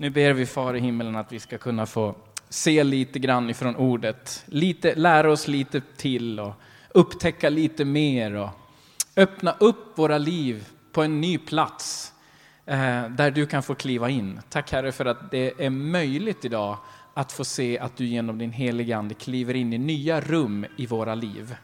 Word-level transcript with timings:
Nu 0.00 0.10
ber 0.10 0.32
vi 0.32 0.46
Far 0.46 0.74
i 0.74 0.80
himmelen 0.80 1.16
att 1.16 1.32
vi 1.32 1.40
ska 1.40 1.58
kunna 1.58 1.86
få 1.86 2.14
se 2.48 2.84
lite 2.84 3.18
grann 3.18 3.50
ifrån 3.50 3.76
ordet, 3.76 4.44
lite, 4.46 4.94
lära 4.94 5.32
oss 5.32 5.48
lite 5.48 5.80
till 5.96 6.40
och 6.40 6.52
upptäcka 6.88 7.48
lite 7.48 7.84
mer 7.84 8.34
och 8.34 8.48
öppna 9.16 9.56
upp 9.60 9.98
våra 9.98 10.18
liv 10.18 10.68
på 10.92 11.02
en 11.02 11.20
ny 11.20 11.38
plats 11.38 12.12
eh, 12.66 13.08
där 13.08 13.30
du 13.30 13.46
kan 13.46 13.62
få 13.62 13.74
kliva 13.74 14.10
in. 14.10 14.40
Tack 14.48 14.72
Herre 14.72 14.92
för 14.92 15.04
att 15.04 15.30
det 15.30 15.64
är 15.64 15.70
möjligt 15.70 16.44
idag 16.44 16.78
att 17.14 17.32
få 17.32 17.44
se 17.44 17.78
att 17.78 17.96
du 17.96 18.06
genom 18.06 18.38
din 18.38 18.52
heliga 18.52 18.98
Ande 18.98 19.14
kliver 19.14 19.54
in 19.54 19.72
i 19.72 19.78
nya 19.78 20.20
rum 20.20 20.66
i 20.76 20.86
våra 20.86 21.14
liv. 21.14 21.56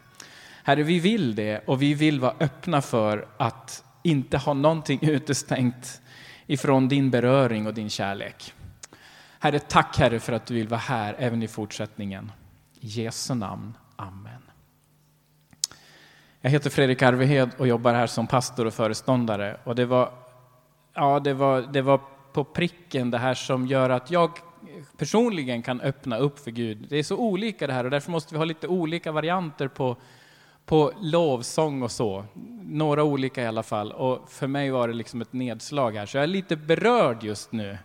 Herre, 0.62 0.82
vi 0.82 0.98
vill 0.98 1.34
det 1.34 1.62
och 1.66 1.82
vi 1.82 1.94
vill 1.94 2.20
vara 2.20 2.34
öppna 2.40 2.82
för 2.82 3.26
att 3.36 3.84
inte 4.02 4.38
ha 4.38 4.54
någonting 4.54 4.98
utestängt 5.02 6.00
ifrån 6.46 6.88
din 6.88 7.10
beröring 7.10 7.66
och 7.66 7.74
din 7.74 7.90
kärlek. 7.90 8.54
Herre, 9.38 9.58
tack 9.58 9.98
Herre 9.98 10.20
för 10.20 10.32
att 10.32 10.46
du 10.46 10.54
vill 10.54 10.68
vara 10.68 10.80
här 10.80 11.14
även 11.18 11.42
i 11.42 11.48
fortsättningen. 11.48 12.32
I 12.80 12.86
Jesu 12.86 13.34
namn. 13.34 13.76
Amen. 13.96 14.42
Jag 16.40 16.50
heter 16.50 16.70
Fredrik 16.70 17.02
Arvehed 17.02 17.50
och 17.58 17.68
jobbar 17.68 17.94
här 17.94 18.06
som 18.06 18.26
pastor 18.26 18.66
och 18.66 18.74
föreståndare. 18.74 19.56
Och 19.64 19.74
det 19.74 19.86
var, 19.86 20.12
ja, 20.94 21.20
det 21.20 21.34
var, 21.34 21.62
det 21.62 21.82
var 21.82 22.00
på 22.32 22.44
pricken 22.44 23.10
det 23.10 23.18
här 23.18 23.34
som 23.34 23.66
gör 23.66 23.90
att 23.90 24.10
jag 24.10 24.30
personligen 24.96 25.62
kan 25.62 25.80
öppna 25.80 26.16
upp 26.16 26.38
för 26.38 26.50
Gud. 26.50 26.86
Det 26.88 26.96
är 26.96 27.02
så 27.02 27.16
olika 27.16 27.66
det 27.66 27.72
här 27.72 27.84
och 27.84 27.90
därför 27.90 28.10
måste 28.10 28.34
vi 28.34 28.38
ha 28.38 28.44
lite 28.44 28.68
olika 28.68 29.12
varianter 29.12 29.68
på, 29.68 29.96
på 30.66 30.92
lovsång 31.00 31.82
och 31.82 31.90
så. 31.90 32.24
Några 32.62 33.04
olika 33.04 33.42
i 33.42 33.46
alla 33.46 33.62
fall. 33.62 33.92
Och 33.92 34.30
för 34.30 34.46
mig 34.46 34.70
var 34.70 34.88
det 34.88 34.94
liksom 34.94 35.20
ett 35.20 35.32
nedslag 35.32 35.96
här, 35.96 36.06
så 36.06 36.16
jag 36.16 36.22
är 36.22 36.28
lite 36.28 36.56
berörd 36.56 37.22
just 37.22 37.52
nu. 37.52 37.78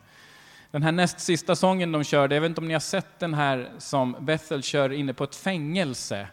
Den 0.72 0.84
här 0.84 0.92
näst 0.92 1.20
sista 1.20 1.55
sången 1.55 1.92
de 1.92 2.04
körde, 2.04 2.36
jag 2.36 2.42
vet 2.42 2.50
inte 2.50 2.62
om 2.62 2.68
ni 2.68 2.74
har 2.74 2.80
sett 2.80 3.20
den 3.20 3.34
här 3.34 3.72
som 3.78 4.16
Bethel 4.20 4.63
kör 4.63 4.91
inne 4.91 5.13
på 5.13 5.24
ett 5.24 5.36
fängelse. 5.36 6.27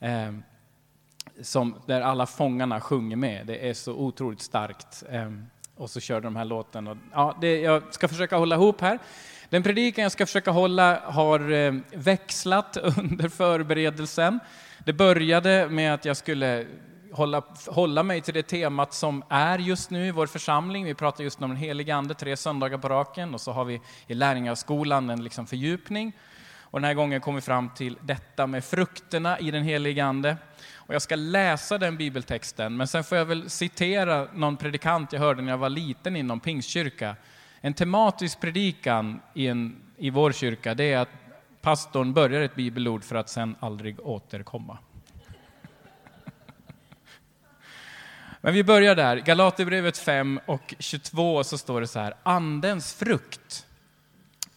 Eh, 0.00 0.32
som, 1.42 1.74
där 1.86 2.00
alla 2.00 2.26
fångarna 2.26 2.80
sjunger 2.80 3.16
med. 3.16 3.46
Det 3.46 3.68
är 3.68 3.74
så 3.74 3.92
otroligt 3.92 4.40
starkt. 4.40 5.04
Eh, 5.08 5.30
och 5.80 5.90
så 5.90 6.00
körde 6.00 6.26
de 6.26 6.36
här 6.36 6.44
låten. 6.44 6.88
Och, 6.88 6.96
ja, 7.12 7.36
det, 7.40 7.60
jag 7.60 7.82
ska 7.94 8.08
försöka 8.08 8.36
hålla 8.36 8.54
ihop 8.54 8.80
här. 8.80 8.98
Den 9.48 9.62
predikan 9.62 10.02
jag 10.02 10.12
ska 10.12 10.26
försöka 10.26 10.50
hålla 10.50 11.00
har 11.04 11.52
eh, 11.52 11.74
växlat 11.92 12.76
under 12.98 13.28
förberedelsen. 13.28 14.40
Det 14.84 14.92
började 14.92 15.68
med 15.68 15.94
att 15.94 16.04
jag 16.04 16.16
skulle 16.16 16.66
hålla, 17.12 17.42
hålla 17.66 18.02
mig 18.02 18.20
till 18.20 18.34
det 18.34 18.42
temat 18.42 18.94
som 18.94 19.22
är 19.28 19.58
just 19.58 19.90
nu 19.90 20.06
i 20.06 20.10
vår 20.10 20.26
församling. 20.26 20.84
Vi 20.84 20.94
pratar 20.94 21.24
just 21.24 21.42
om 21.42 21.50
den 21.50 21.56
heliga 21.56 21.96
Ande 21.96 22.14
tre 22.14 22.36
söndagar 22.36 22.78
på 22.78 22.88
raken 22.88 23.34
och 23.34 23.40
så 23.40 23.52
har 23.52 23.64
vi 23.64 23.80
i 24.06 24.14
lärjungaskolan 24.14 25.10
en 25.10 25.24
liksom 25.24 25.46
fördjupning. 25.46 26.12
Och 26.70 26.80
den 26.80 26.84
här 26.84 26.94
gången 26.94 27.20
kom 27.20 27.34
vi 27.34 27.40
fram 27.40 27.70
till 27.74 27.98
detta 28.02 28.46
med 28.46 28.64
frukterna 28.64 29.38
i 29.38 29.50
den 29.50 29.62
helige 29.62 30.04
Ande. 30.04 30.36
Och 30.74 30.94
jag 30.94 31.02
ska 31.02 31.16
läsa 31.16 31.78
den 31.78 31.96
bibeltexten, 31.96 32.76
men 32.76 32.86
sen 32.86 33.04
får 33.04 33.18
jag 33.18 33.24
väl 33.24 33.50
citera 33.50 34.28
någon 34.34 34.56
predikant 34.56 35.12
jag 35.12 35.20
hörde 35.20 35.42
när 35.42 35.52
jag 35.52 35.58
var 35.58 35.68
liten 35.68 36.16
inom 36.16 36.40
Pingstkyrka. 36.40 37.16
En 37.60 37.74
tematisk 37.74 38.40
predikan 38.40 39.20
i, 39.34 39.46
en, 39.46 39.76
i 39.96 40.10
vår 40.10 40.32
kyrka, 40.32 40.74
det 40.74 40.92
är 40.92 40.98
att 40.98 41.08
pastorn 41.60 42.12
börjar 42.12 42.40
ett 42.40 42.54
bibelord 42.54 43.04
för 43.04 43.16
att 43.16 43.28
sen 43.28 43.56
aldrig 43.60 44.00
återkomma. 44.00 44.78
Men 48.40 48.54
vi 48.54 48.64
börjar 48.64 48.96
där. 48.96 49.16
Galaterbrevet 49.16 49.98
5 49.98 50.40
och 50.46 50.74
22 50.78 51.44
så 51.44 51.58
står 51.58 51.80
det 51.80 51.86
så 51.86 52.00
här. 52.00 52.14
Andens 52.22 52.94
frukt 52.94 53.66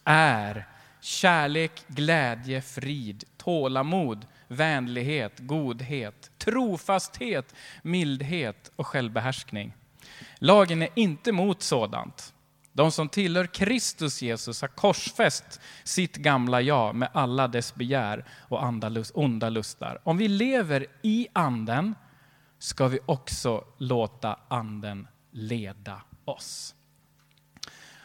är 0.04 0.66
kärlek, 1.04 1.84
glädje, 1.88 2.62
frid, 2.62 3.24
tålamod, 3.36 4.26
vänlighet, 4.48 5.32
godhet, 5.38 6.30
trofasthet, 6.38 7.54
mildhet 7.82 8.70
och 8.76 8.86
självbehärskning. 8.86 9.72
Lagen 10.38 10.82
är 10.82 10.88
inte 10.94 11.32
mot 11.32 11.62
sådant. 11.62 12.34
De 12.72 12.92
som 12.92 13.08
tillhör 13.08 13.46
Kristus 13.46 14.22
Jesus 14.22 14.60
har 14.60 14.68
korsfäst 14.68 15.60
sitt 15.84 16.16
gamla 16.16 16.60
jag 16.60 16.94
med 16.94 17.08
alla 17.12 17.48
dess 17.48 17.74
begär 17.74 18.24
och 18.48 18.62
onda 19.14 19.48
lustar. 19.48 19.98
Om 20.04 20.16
vi 20.16 20.28
lever 20.28 20.86
i 21.02 21.28
anden 21.32 21.94
ska 22.58 22.88
vi 22.88 22.98
också 23.06 23.64
låta 23.78 24.38
anden 24.48 25.08
leda 25.30 26.02
oss. 26.24 26.74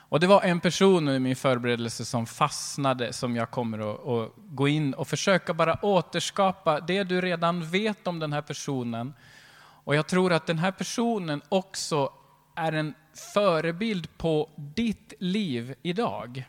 Och 0.09 0.20
det 0.20 0.28
var 0.28 0.42
en 0.42 0.59
person 0.59 1.09
i 1.09 1.20
min 1.20 1.36
förberedelse 1.36 2.06
som 2.06 2.25
fastnade 2.25 3.14
som 3.14 3.36
jag 3.36 3.52
kommer 3.52 3.80
att, 3.80 4.08
att, 4.08 4.31
gå 4.36 4.68
in 4.68 4.94
och 4.94 5.08
försöka 5.08 5.53
bara 5.53 5.86
återskapa 5.86 6.80
det 6.80 7.03
du 7.03 7.22
redan 7.22 7.70
vet 7.70 8.08
om 8.08 8.19
den 8.19 8.34
här 8.34 8.42
personen. 8.42 9.14
Och 9.84 9.96
jag 9.96 10.08
tror 10.08 10.34
att 10.34 10.48
den 10.48 10.59
här 10.59 10.72
personen 10.72 11.42
också 11.50 12.09
är 12.56 12.72
en 12.72 12.94
förebild 13.34 14.18
på 14.18 14.50
ditt 14.56 15.14
liv 15.19 15.75
idag. 15.81 16.44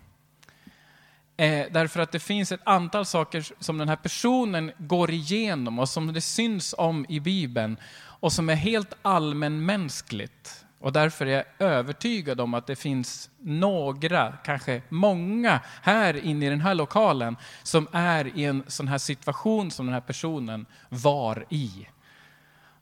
Eh, 1.36 1.66
därför 1.70 2.00
att 2.00 2.12
det 2.12 2.20
finns 2.20 2.52
ett 2.52 2.60
antal 2.64 3.06
saker 3.06 3.46
som 3.58 3.78
den 3.78 3.88
här 3.88 3.96
personen 3.96 4.72
går 4.78 5.10
igenom 5.10 5.78
och 5.78 5.88
som 5.88 6.12
det 6.12 6.20
syns 6.20 6.74
om 6.78 7.06
i 7.08 7.20
Bibeln 7.20 7.76
och 8.02 8.32
som 8.32 8.48
är 8.48 8.54
helt 8.54 8.94
allmänmänskligt. 9.02 10.64
Och 10.80 10.92
därför 10.92 11.26
är 11.26 11.30
jag 11.30 11.44
övertygad 11.58 12.40
om 12.40 12.54
att 12.54 12.66
det 12.66 12.76
finns 12.76 13.30
några, 13.38 14.32
kanske 14.44 14.82
många, 14.88 15.60
här 15.82 16.24
inne 16.24 16.46
i 16.46 16.48
den 16.48 16.60
här 16.60 16.74
lokalen 16.74 17.36
som 17.62 17.88
är 17.92 18.38
i 18.38 18.44
en 18.44 18.64
sån 18.66 18.88
här 18.88 18.98
situation 18.98 19.70
som 19.70 19.86
den 19.86 19.92
här 19.92 20.00
personen 20.00 20.66
var 20.88 21.46
i. 21.50 21.86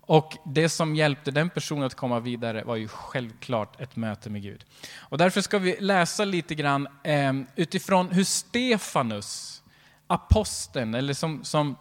Och 0.01 0.37
det 0.45 0.69
som 0.69 0.97
hjälpte 0.97 1.31
den 1.31 1.51
personen 1.51 1.85
att 1.85 1.95
komma 1.95 2.21
vidare 2.21 2.65
var 2.65 2.77
ju 2.77 2.89
självklart 2.89 3.81
ett 3.81 3.97
möte 3.97 4.31
med 4.31 4.43
Gud. 4.43 4.65
Och 4.99 5.19
därför 5.19 5.41
ska 5.41 5.59
vi 5.59 5.77
läsa 5.81 6.25
lite 6.25 6.55
grann 6.55 6.89
eh, 7.03 7.33
utifrån 7.57 8.09
hur 8.09 8.25
Stefanus, 8.25 9.63
aposteln, 10.07 10.95
eller 10.95 11.15
som, 11.15 11.45
som, 11.45 11.77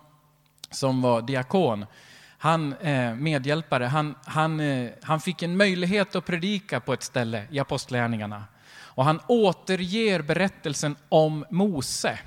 som 0.72 1.02
var 1.02 1.22
diakon, 1.22 1.86
han, 2.38 2.74
eh, 2.74 3.16
medhjälpare, 3.16 3.86
han, 3.86 4.16
han, 4.26 4.60
eh, 4.60 4.92
han 5.02 5.20
fick 5.20 5.44
en 5.44 5.58
möjlighet 5.58 6.16
att 6.16 6.26
predika 6.26 6.80
på 6.80 6.94
ett 6.94 7.04
ställe 7.04 7.48
i 7.52 7.60
Apostlagärningarna. 7.60 8.44
Och 8.80 9.06
han 9.06 9.20
återger 9.28 10.22
berättelsen 10.22 10.96
om 11.10 11.46
Mose. 11.50 12.20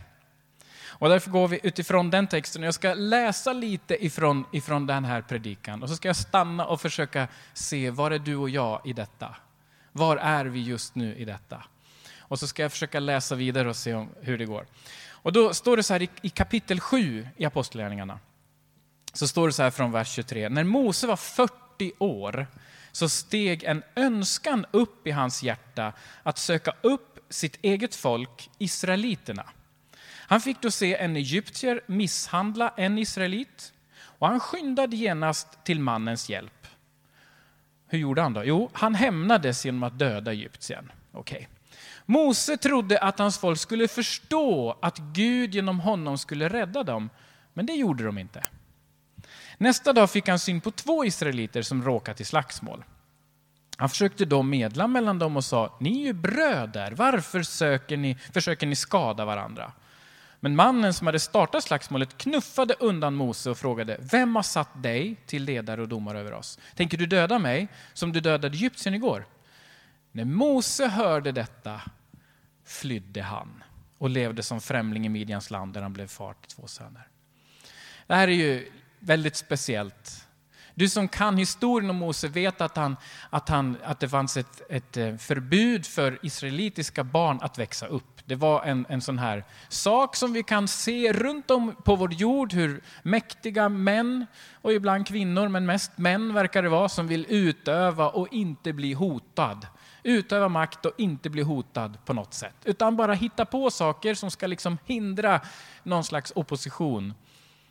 Och 1.00 1.08
därför 1.08 1.30
går 1.30 1.48
vi 1.48 1.60
utifrån 1.62 2.10
den 2.10 2.26
texten. 2.26 2.62
Jag 2.62 2.74
ska 2.74 2.94
läsa 2.94 3.52
lite 3.52 4.04
ifrån, 4.04 4.44
ifrån 4.52 4.86
den 4.86 5.04
här 5.04 5.22
predikan 5.22 5.82
och 5.82 5.88
så 5.88 5.96
ska 5.96 6.08
jag 6.08 6.16
stanna 6.16 6.66
och 6.66 6.80
försöka 6.80 7.28
se 7.52 7.90
var 7.90 8.10
är 8.10 8.18
du 8.18 8.36
och 8.36 8.50
jag 8.50 8.80
i 8.84 8.92
detta? 8.92 9.36
Var 9.92 10.16
är 10.16 10.44
vi 10.44 10.62
just 10.62 10.94
nu 10.94 11.14
i 11.16 11.24
detta? 11.24 11.64
Och 12.18 12.38
så 12.38 12.46
ska 12.46 12.62
jag 12.62 12.72
försöka 12.72 13.00
läsa 13.00 13.34
vidare 13.34 13.68
och 13.68 13.76
se 13.76 13.94
om, 13.94 14.08
hur 14.20 14.38
det 14.38 14.44
går. 14.44 14.66
Och 15.08 15.32
då 15.32 15.54
står 15.54 15.76
det 15.76 15.82
så 15.82 15.92
här 15.92 16.02
i, 16.02 16.08
i 16.22 16.28
kapitel 16.28 16.80
7 16.80 17.28
i 17.36 17.44
Apostlagärningarna 17.44 18.18
så 19.12 19.28
står 19.28 19.46
det 19.46 19.52
så 19.52 19.62
här 19.62 19.70
från 19.70 19.92
vers 19.92 20.08
23. 20.08 20.48
När 20.48 20.64
Mose 20.64 21.06
var 21.06 21.16
40 21.16 21.92
år 21.98 22.46
så 22.92 23.08
steg 23.08 23.64
en 23.64 23.82
önskan 23.96 24.66
upp 24.70 25.06
i 25.06 25.10
hans 25.10 25.42
hjärta 25.42 25.92
att 26.22 26.38
söka 26.38 26.72
upp 26.80 27.18
sitt 27.28 27.58
eget 27.62 27.94
folk, 27.94 28.50
israeliterna. 28.58 29.44
Han 30.30 30.40
fick 30.40 30.60
då 30.60 30.70
se 30.70 30.96
en 30.96 31.16
egyptier 31.16 31.80
misshandla 31.86 32.72
en 32.76 32.98
israelit 32.98 33.72
och 34.02 34.28
han 34.28 34.40
skyndade 34.40 34.96
genast 34.96 35.64
till 35.64 35.80
mannens 35.80 36.30
hjälp. 36.30 36.66
Hur 37.86 37.98
gjorde 37.98 38.22
han 38.22 38.32
då? 38.32 38.44
Jo, 38.44 38.70
han 38.72 38.94
hämnades 38.94 39.64
genom 39.64 39.82
att 39.82 39.98
döda 39.98 40.32
egyptiern. 40.32 40.92
Okay. 41.12 41.46
Mose 42.06 42.56
trodde 42.56 42.98
att 42.98 43.18
hans 43.18 43.38
folk 43.38 43.58
skulle 43.58 43.88
förstå 43.88 44.78
att 44.82 44.98
Gud 44.98 45.54
genom 45.54 45.80
honom 45.80 46.18
skulle 46.18 46.48
rädda 46.48 46.82
dem, 46.82 47.10
men 47.52 47.66
det 47.66 47.72
gjorde 47.72 48.04
de 48.04 48.18
inte. 48.18 48.44
Nästa 49.62 49.92
dag 49.92 50.10
fick 50.10 50.28
han 50.28 50.38
syn 50.38 50.60
på 50.60 50.70
två 50.70 51.04
israeliter 51.04 51.62
som 51.62 51.84
råkat 51.84 52.20
i 52.20 52.24
slagsmål. 52.24 52.84
Han 53.76 53.88
försökte 53.88 54.24
då 54.24 54.42
medla 54.42 54.86
mellan 54.86 55.18
dem 55.18 55.36
och 55.36 55.44
sa, 55.44 55.76
ni 55.80 56.00
är 56.00 56.04
ju 56.06 56.12
bröder, 56.12 56.92
varför 56.92 57.42
söker 57.42 57.96
ni, 57.96 58.14
försöker 58.14 58.66
ni 58.66 58.76
skada 58.76 59.24
varandra? 59.24 59.72
Men 60.40 60.56
mannen 60.56 60.94
som 60.94 61.06
hade 61.06 61.18
startat 61.20 61.64
slagsmålet 61.64 62.18
knuffade 62.18 62.74
undan 62.74 63.14
Mose 63.14 63.50
och 63.50 63.58
frågade, 63.58 63.96
vem 64.00 64.36
har 64.36 64.42
satt 64.42 64.82
dig 64.82 65.16
till 65.26 65.44
ledare 65.44 65.82
och 65.82 65.88
domare 65.88 66.20
över 66.20 66.32
oss? 66.32 66.58
Tänker 66.74 66.98
du 66.98 67.06
döda 67.06 67.38
mig 67.38 67.68
som 67.92 68.12
du 68.12 68.20
dödade 68.20 68.56
egyptiern 68.56 68.94
igår? 68.94 69.26
När 70.12 70.24
Mose 70.24 70.86
hörde 70.86 71.32
detta 71.32 71.80
flydde 72.64 73.22
han 73.22 73.64
och 73.98 74.10
levde 74.10 74.42
som 74.42 74.60
främling 74.60 75.06
i 75.06 75.08
Midjans 75.08 75.50
land 75.50 75.74
där 75.74 75.82
han 75.82 75.92
blev 75.92 76.06
far 76.06 76.34
till 76.34 76.56
två 76.56 76.66
söner. 76.66 77.08
Det 78.06 78.14
här 78.14 78.28
är 78.28 78.32
ju 78.32 78.70
väldigt 79.00 79.36
speciellt. 79.36 80.26
Du 80.74 80.88
som 80.88 81.08
kan 81.08 81.36
historien 81.36 81.90
om 81.90 81.96
Mose 81.96 82.28
vet 82.28 82.60
att, 82.60 82.76
han, 82.76 82.96
att, 83.30 83.48
han, 83.48 83.76
att 83.84 84.00
det 84.00 84.08
fanns 84.08 84.36
ett, 84.36 84.62
ett 84.70 84.96
eh, 84.96 85.16
förbud 85.16 85.86
för 85.86 86.18
israelitiska 86.22 87.04
barn 87.04 87.38
att 87.42 87.58
växa 87.58 87.86
upp. 87.86 88.20
Det 88.24 88.34
var 88.34 88.62
en, 88.62 88.86
en 88.88 89.00
sån 89.00 89.18
här 89.18 89.44
sak 89.68 90.16
som 90.16 90.32
vi 90.32 90.42
kan 90.42 90.68
se 90.68 91.12
runt 91.12 91.50
om 91.50 91.74
på 91.84 91.96
vår 91.96 92.12
jord, 92.12 92.52
hur 92.52 92.82
mäktiga 93.02 93.68
män, 93.68 94.26
och 94.62 94.72
ibland 94.72 95.06
kvinnor, 95.06 95.48
men 95.48 95.66
mest 95.66 95.98
män 95.98 96.34
verkar 96.34 96.62
det 96.62 96.68
vara, 96.68 96.88
som 96.88 97.08
vill 97.08 97.26
utöva 97.28 98.08
och 98.08 98.32
inte 98.32 98.72
bli 98.72 98.92
hotad. 98.92 99.66
Utöva 100.02 100.48
makt 100.48 100.86
och 100.86 100.92
inte 100.98 101.30
bli 101.30 101.42
hotad 101.42 101.98
på 102.04 102.12
något 102.12 102.34
sätt. 102.34 102.56
Utan 102.64 102.96
bara 102.96 103.14
hitta 103.14 103.44
på 103.44 103.70
saker 103.70 104.14
som 104.14 104.30
ska 104.30 104.46
liksom 104.46 104.78
hindra 104.84 105.40
någon 105.82 106.04
slags 106.04 106.32
opposition. 106.34 107.14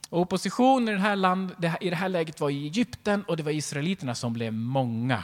Och 0.09 0.21
opposition 0.21 0.89
i 0.89 0.91
det, 0.91 0.99
här 0.99 1.15
land, 1.15 1.51
i 1.81 1.89
det 1.89 1.95
här 1.95 2.09
läget 2.09 2.39
var 2.39 2.49
i 2.49 2.65
Egypten 2.65 3.23
och 3.23 3.37
det 3.37 3.43
var 3.43 3.51
israeliterna 3.51 4.15
som 4.15 4.33
blev 4.33 4.53
många. 4.53 5.23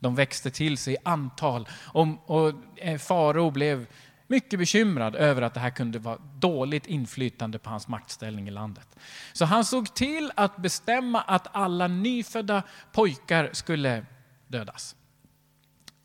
De 0.00 0.14
växte 0.14 0.50
till 0.50 0.78
sig 0.78 0.94
i 0.94 0.96
antal 1.04 1.68
och, 1.92 2.06
och 2.26 2.54
farao 3.00 3.50
blev 3.50 3.86
mycket 4.26 4.58
bekymrad 4.58 5.14
över 5.14 5.42
att 5.42 5.54
det 5.54 5.60
här 5.60 5.70
kunde 5.70 5.98
vara 5.98 6.18
dåligt 6.38 6.86
inflytande 6.86 7.58
på 7.58 7.70
hans 7.70 7.88
maktställning 7.88 8.48
i 8.48 8.50
landet. 8.50 8.96
Så 9.32 9.44
han 9.44 9.64
såg 9.64 9.94
till 9.94 10.32
att 10.34 10.56
bestämma 10.56 11.20
att 11.20 11.46
alla 11.52 11.88
nyfödda 11.88 12.62
pojkar 12.92 13.50
skulle 13.52 14.04
dödas. 14.48 14.96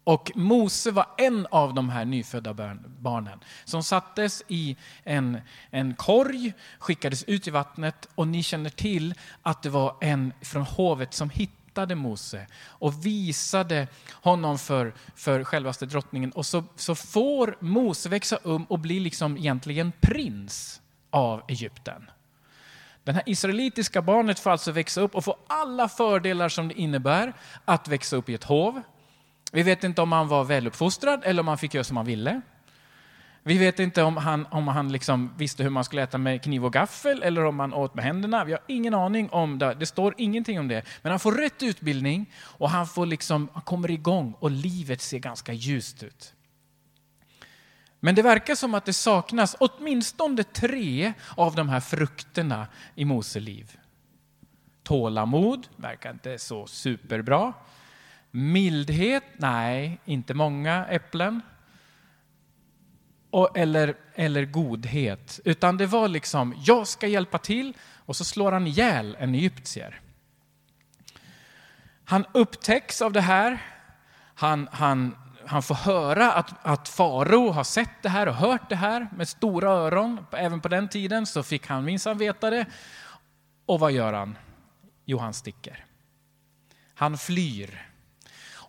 Och 0.03 0.31
Mose 0.35 0.91
var 0.91 1.05
en 1.17 1.47
av 1.51 1.73
de 1.73 1.89
här 1.89 2.05
nyfödda 2.05 2.53
barnen 2.99 3.39
som 3.65 3.83
sattes 3.83 4.43
i 4.47 4.75
en, 5.03 5.41
en 5.69 5.95
korg, 5.95 6.53
skickades 6.79 7.23
ut 7.23 7.47
i 7.47 7.51
vattnet 7.51 8.09
och 8.15 8.27
ni 8.27 8.43
känner 8.43 8.69
till 8.69 9.13
att 9.41 9.63
det 9.63 9.69
var 9.69 9.95
en 10.01 10.33
från 10.41 10.63
hovet 10.63 11.13
som 11.13 11.29
hittade 11.29 11.95
Mose 11.95 12.47
och 12.65 13.05
visade 13.05 13.87
honom 14.11 14.59
för, 14.59 14.93
för 15.15 15.43
självaste 15.43 15.85
drottningen. 15.85 16.31
Och 16.31 16.45
så, 16.45 16.63
så 16.75 16.95
får 16.95 17.57
Mose 17.59 18.09
växa 18.09 18.35
upp 18.35 18.61
och 18.67 18.79
bli 18.79 18.99
liksom 18.99 19.37
egentligen 19.37 19.91
prins 20.01 20.81
av 21.09 21.41
Egypten. 21.47 22.09
Det 23.03 23.11
här 23.11 23.23
israelitiska 23.25 24.01
barnet 24.01 24.39
får 24.39 24.51
alltså 24.51 24.71
växa 24.71 25.01
upp 25.01 25.15
och 25.15 25.25
få 25.25 25.37
alla 25.47 25.89
fördelar 25.89 26.49
som 26.49 26.67
det 26.67 26.79
innebär 26.79 27.33
att 27.65 27.87
växa 27.87 28.15
upp 28.15 28.29
i 28.29 28.33
ett 28.33 28.43
hov 28.43 28.81
vi 29.53 29.63
vet 29.63 29.83
inte 29.83 30.01
om 30.01 30.11
han 30.11 30.27
var 30.27 30.43
väluppfostrad 30.43 31.21
eller 31.23 31.41
om 31.41 31.47
han 31.47 31.57
fick 31.57 31.73
göra 31.73 31.83
som 31.83 31.97
han 31.97 32.05
ville. 32.05 32.41
Vi 33.43 33.57
vet 33.57 33.79
inte 33.79 34.03
om 34.03 34.17
han, 34.17 34.45
om 34.51 34.67
han 34.67 34.91
liksom 34.91 35.33
visste 35.37 35.63
hur 35.63 35.69
man 35.69 35.83
skulle 35.83 36.03
äta 36.03 36.17
med 36.17 36.43
kniv 36.43 36.65
och 36.65 36.73
gaffel 36.73 37.23
eller 37.23 37.45
om 37.45 37.59
han 37.59 37.73
åt 37.73 37.95
med 37.95 38.05
händerna. 38.05 38.43
Vi 38.43 38.51
har 38.51 38.61
ingen 38.67 38.93
aning 38.93 39.29
om 39.29 39.59
det. 39.59 39.73
Det 39.73 39.85
står 39.85 40.15
ingenting 40.17 40.59
om 40.59 40.67
det. 40.67 40.85
Men 41.01 41.11
han 41.11 41.19
får 41.19 41.31
rätt 41.31 41.63
utbildning 41.63 42.33
och 42.37 42.69
han, 42.69 42.87
får 42.87 43.05
liksom, 43.05 43.49
han 43.53 43.61
kommer 43.61 43.91
igång 43.91 44.35
och 44.39 44.51
livet 44.51 45.01
ser 45.01 45.19
ganska 45.19 45.53
ljust 45.53 46.03
ut. 46.03 46.33
Men 47.99 48.15
det 48.15 48.21
verkar 48.21 48.55
som 48.55 48.73
att 48.73 48.85
det 48.85 48.93
saknas 48.93 49.55
åtminstone 49.59 50.43
tre 50.43 51.13
av 51.35 51.55
de 51.55 51.69
här 51.69 51.79
frukterna 51.79 52.67
i 52.95 53.05
Mose 53.05 53.39
liv. 53.39 53.77
Tålamod 54.83 55.67
verkar 55.75 56.11
inte 56.11 56.39
så 56.39 56.67
superbra. 56.67 57.53
Mildhet? 58.35 59.23
Nej, 59.37 59.99
inte 60.05 60.33
många 60.33 60.85
äpplen. 60.85 61.41
Och, 63.29 63.57
eller, 63.57 63.95
eller 64.15 64.45
godhet. 64.45 65.39
Utan 65.45 65.77
det 65.77 65.85
var 65.85 66.07
liksom, 66.07 66.55
jag 66.65 66.87
ska 66.87 67.07
hjälpa 67.07 67.37
till 67.37 67.73
och 68.05 68.15
så 68.15 68.25
slår 68.25 68.51
han 68.51 68.67
ihjäl 68.67 69.17
en 69.19 69.35
egyptier. 69.35 70.01
Han 72.05 72.25
upptäcks 72.31 73.01
av 73.01 73.11
det 73.11 73.21
här. 73.21 73.61
Han, 74.35 74.69
han, 74.71 75.17
han 75.45 75.63
får 75.63 75.75
höra 75.75 76.31
att, 76.31 76.65
att 76.65 76.89
farao 76.89 77.49
har 77.49 77.63
sett 77.63 78.01
det 78.01 78.09
här 78.09 78.27
och 78.27 78.35
hört 78.35 78.69
det 78.69 78.75
här 78.75 79.07
med 79.15 79.27
stora 79.27 79.69
öron. 79.69 80.25
Även 80.31 80.61
på 80.61 80.67
den 80.67 80.89
tiden 80.89 81.25
så 81.25 81.43
fick 81.43 81.67
han 81.67 81.85
minsann 81.85 82.17
veta 82.17 82.49
det. 82.49 82.65
Och 83.65 83.79
vad 83.79 83.91
gör 83.91 84.13
han? 84.13 84.37
Jo, 85.05 85.17
han 85.17 85.33
sticker. 85.33 85.85
Han 86.95 87.17
flyr. 87.17 87.92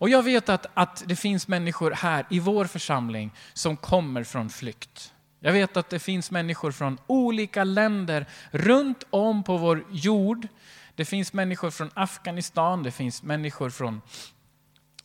Och 0.04 0.10
jag 0.10 0.22
vet 0.22 0.48
att, 0.48 0.66
att 0.74 1.02
det 1.06 1.16
finns 1.16 1.48
människor 1.48 1.90
här 1.90 2.26
i 2.30 2.40
vår 2.40 2.64
församling 2.64 3.32
som 3.52 3.76
kommer 3.76 4.24
från 4.24 4.50
flykt. 4.50 5.12
Jag 5.40 5.52
vet 5.52 5.76
att 5.76 5.90
det 5.90 5.98
finns 5.98 6.30
människor 6.30 6.72
från 6.72 6.98
olika 7.06 7.64
länder 7.64 8.26
runt 8.50 9.04
om 9.10 9.44
på 9.44 9.56
vår 9.56 9.84
jord. 9.90 10.48
Det 10.94 11.04
finns 11.04 11.32
människor 11.32 11.70
från 11.70 11.90
Afghanistan, 11.94 12.82
det 12.82 12.90
finns 12.90 13.22
människor 13.22 13.70
från 13.70 14.00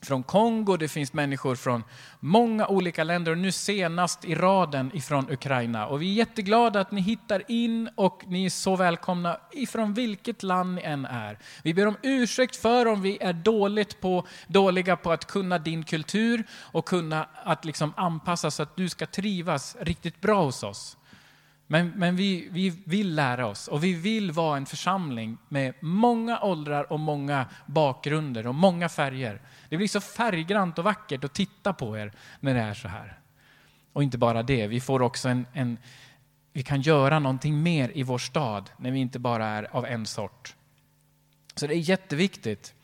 från 0.02 0.22
Kongo, 0.22 0.76
det 0.76 0.88
finns 0.88 1.12
människor 1.12 1.54
från 1.54 1.84
många 2.20 2.66
olika 2.66 3.04
länder 3.04 3.32
och 3.32 3.38
nu 3.38 3.52
senast 3.52 4.24
i 4.24 4.34
raden 4.34 4.90
ifrån 4.94 5.30
Ukraina. 5.30 5.86
Och 5.86 6.02
vi 6.02 6.10
är 6.10 6.14
jätteglada 6.14 6.80
att 6.80 6.90
ni 6.90 7.00
hittar 7.00 7.42
in 7.48 7.90
och 7.94 8.22
ni 8.26 8.44
är 8.44 8.50
så 8.50 8.76
välkomna 8.76 9.40
ifrån 9.52 9.94
vilket 9.94 10.42
land 10.42 10.74
ni 10.74 10.82
än 10.82 11.04
är. 11.04 11.38
Vi 11.62 11.74
ber 11.74 11.86
om 11.86 11.96
ursäkt 12.02 12.56
för 12.56 12.86
om 12.86 13.02
vi 13.02 13.18
är 13.20 13.32
dåligt 13.32 14.00
på, 14.00 14.26
dåliga 14.46 14.96
på 14.96 15.12
att 15.12 15.24
kunna 15.24 15.58
din 15.58 15.84
kultur 15.84 16.44
och 16.52 16.88
kunna 16.88 17.26
att 17.44 17.64
liksom 17.64 17.92
anpassa 17.96 18.50
så 18.50 18.62
att 18.62 18.76
du 18.76 18.88
ska 18.88 19.06
trivas 19.06 19.76
riktigt 19.80 20.20
bra 20.20 20.44
hos 20.44 20.62
oss. 20.62 20.96
Men, 21.72 21.92
men 21.96 22.16
vi, 22.16 22.48
vi 22.50 22.82
vill 22.84 23.14
lära 23.14 23.46
oss 23.46 23.68
och 23.68 23.84
vi 23.84 23.92
vill 23.92 24.32
vara 24.32 24.56
en 24.56 24.66
församling 24.66 25.38
med 25.48 25.74
många 25.80 26.40
åldrar 26.40 26.92
och 26.92 27.00
många 27.00 27.46
bakgrunder 27.66 28.46
och 28.46 28.54
många 28.54 28.88
färger. 28.88 29.40
Det 29.70 29.76
blir 29.76 29.88
så 29.88 30.00
färggrant 30.00 30.78
och 30.78 30.84
vackert 30.84 31.24
att 31.24 31.34
titta 31.34 31.72
på 31.72 31.98
er 31.98 32.12
när 32.40 32.54
det 32.54 32.60
är 32.60 32.74
så 32.74 32.88
här. 32.88 33.18
Och 33.92 34.02
inte 34.02 34.18
bara 34.18 34.42
det, 34.42 34.66
vi 34.66 34.80
får 34.80 35.02
också 35.02 35.28
en, 35.28 35.46
en 35.52 35.78
vi 36.52 36.62
kan 36.62 36.80
göra 36.80 37.18
någonting 37.18 37.62
mer 37.62 37.90
i 37.94 38.02
vår 38.02 38.18
stad 38.18 38.70
när 38.76 38.90
vi 38.90 38.98
inte 38.98 39.18
bara 39.18 39.46
är 39.46 39.76
av 39.76 39.86
en 39.86 40.06
sort. 40.06 40.54
Så 41.54 41.66
det 41.66 41.74
är 41.74 41.88
jätteviktigt. 41.88 42.74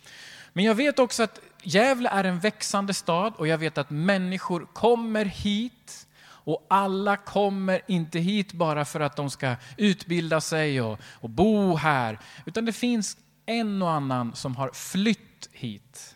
Men 0.52 0.64
jag 0.64 0.74
vet 0.74 0.98
också 0.98 1.22
att 1.22 1.40
Gävle 1.62 2.08
är 2.08 2.24
en 2.24 2.38
växande 2.38 2.94
stad 2.94 3.32
och 3.36 3.48
jag 3.48 3.58
vet 3.58 3.78
att 3.78 3.90
människor 3.90 4.66
kommer 4.72 5.24
hit 5.24 6.06
och 6.28 6.66
alla 6.70 7.16
kommer 7.16 7.80
inte 7.86 8.18
hit 8.18 8.52
bara 8.52 8.84
för 8.84 9.00
att 9.00 9.16
de 9.16 9.30
ska 9.30 9.56
utbilda 9.76 10.40
sig 10.40 10.80
och, 10.80 10.98
och 11.02 11.30
bo 11.30 11.76
här, 11.76 12.18
utan 12.44 12.64
det 12.64 12.72
finns 12.72 13.16
en 13.46 13.82
och 13.82 13.90
annan 13.90 14.34
som 14.34 14.56
har 14.56 14.70
flytt 14.74 15.48
hit. 15.52 16.15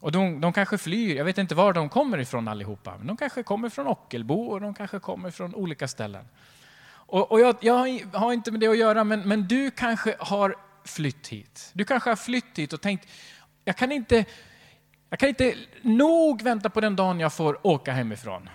Och 0.00 0.12
de, 0.12 0.40
de 0.40 0.52
kanske 0.52 0.78
flyr, 0.78 1.16
jag 1.16 1.24
vet 1.24 1.38
inte 1.38 1.54
var 1.54 1.72
de 1.72 1.88
kommer 1.88 2.18
ifrån 2.18 2.48
allihopa, 2.48 2.94
men 2.98 3.06
de 3.06 3.16
kanske 3.16 3.42
kommer 3.42 3.68
från 3.68 3.86
Ockelbo 3.86 4.42
och 4.42 4.60
de 4.60 4.74
kanske 4.74 4.98
kommer 4.98 5.30
från 5.30 5.54
olika 5.54 5.88
ställen. 5.88 6.24
Och, 6.90 7.32
och 7.32 7.40
jag, 7.40 7.56
jag, 7.60 8.00
har 8.12 8.32
inte 8.32 8.50
med 8.50 8.60
det 8.60 8.68
att 8.68 8.78
göra, 8.78 9.04
men, 9.04 9.28
men 9.28 9.48
du 9.48 9.70
kanske 9.70 10.16
har 10.18 10.56
flytt 10.84 11.28
hit. 11.28 11.70
Du 11.72 11.84
kanske 11.84 12.10
har 12.10 12.16
flytt 12.16 12.58
hit 12.58 12.72
och 12.72 12.80
tänkt, 12.80 13.08
jag 13.64 13.76
kan 13.76 13.92
inte, 13.92 14.24
jag 15.10 15.18
kan 15.18 15.28
inte 15.28 15.54
nog 15.82 16.42
vänta 16.42 16.70
på 16.70 16.80
den 16.80 16.96
dagen 16.96 17.20
jag 17.20 17.32
får 17.32 17.66
åka 17.66 17.92
hemifrån. 17.92 18.48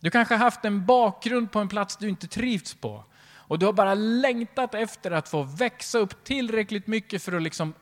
Du 0.00 0.10
kanske 0.10 0.34
har 0.34 0.38
haft 0.38 0.64
en 0.64 0.86
bakgrund 0.86 1.52
på 1.52 1.58
en 1.58 1.68
plats 1.68 1.96
du 1.96 2.08
inte 2.08 2.26
trivts 2.26 2.74
på. 2.74 3.04
Och 3.48 3.58
du 3.58 3.66
har 3.66 3.72
bara 3.72 3.94
längtat 3.94 4.74
efter 4.74 5.10
att 5.10 5.28
få 5.28 5.42
växa 5.42 5.98
upp 5.98 6.24
tillräckligt 6.24 6.86
mycket 6.86 7.22
för 7.22 7.32
att 7.32 7.42
liksom 7.42 7.74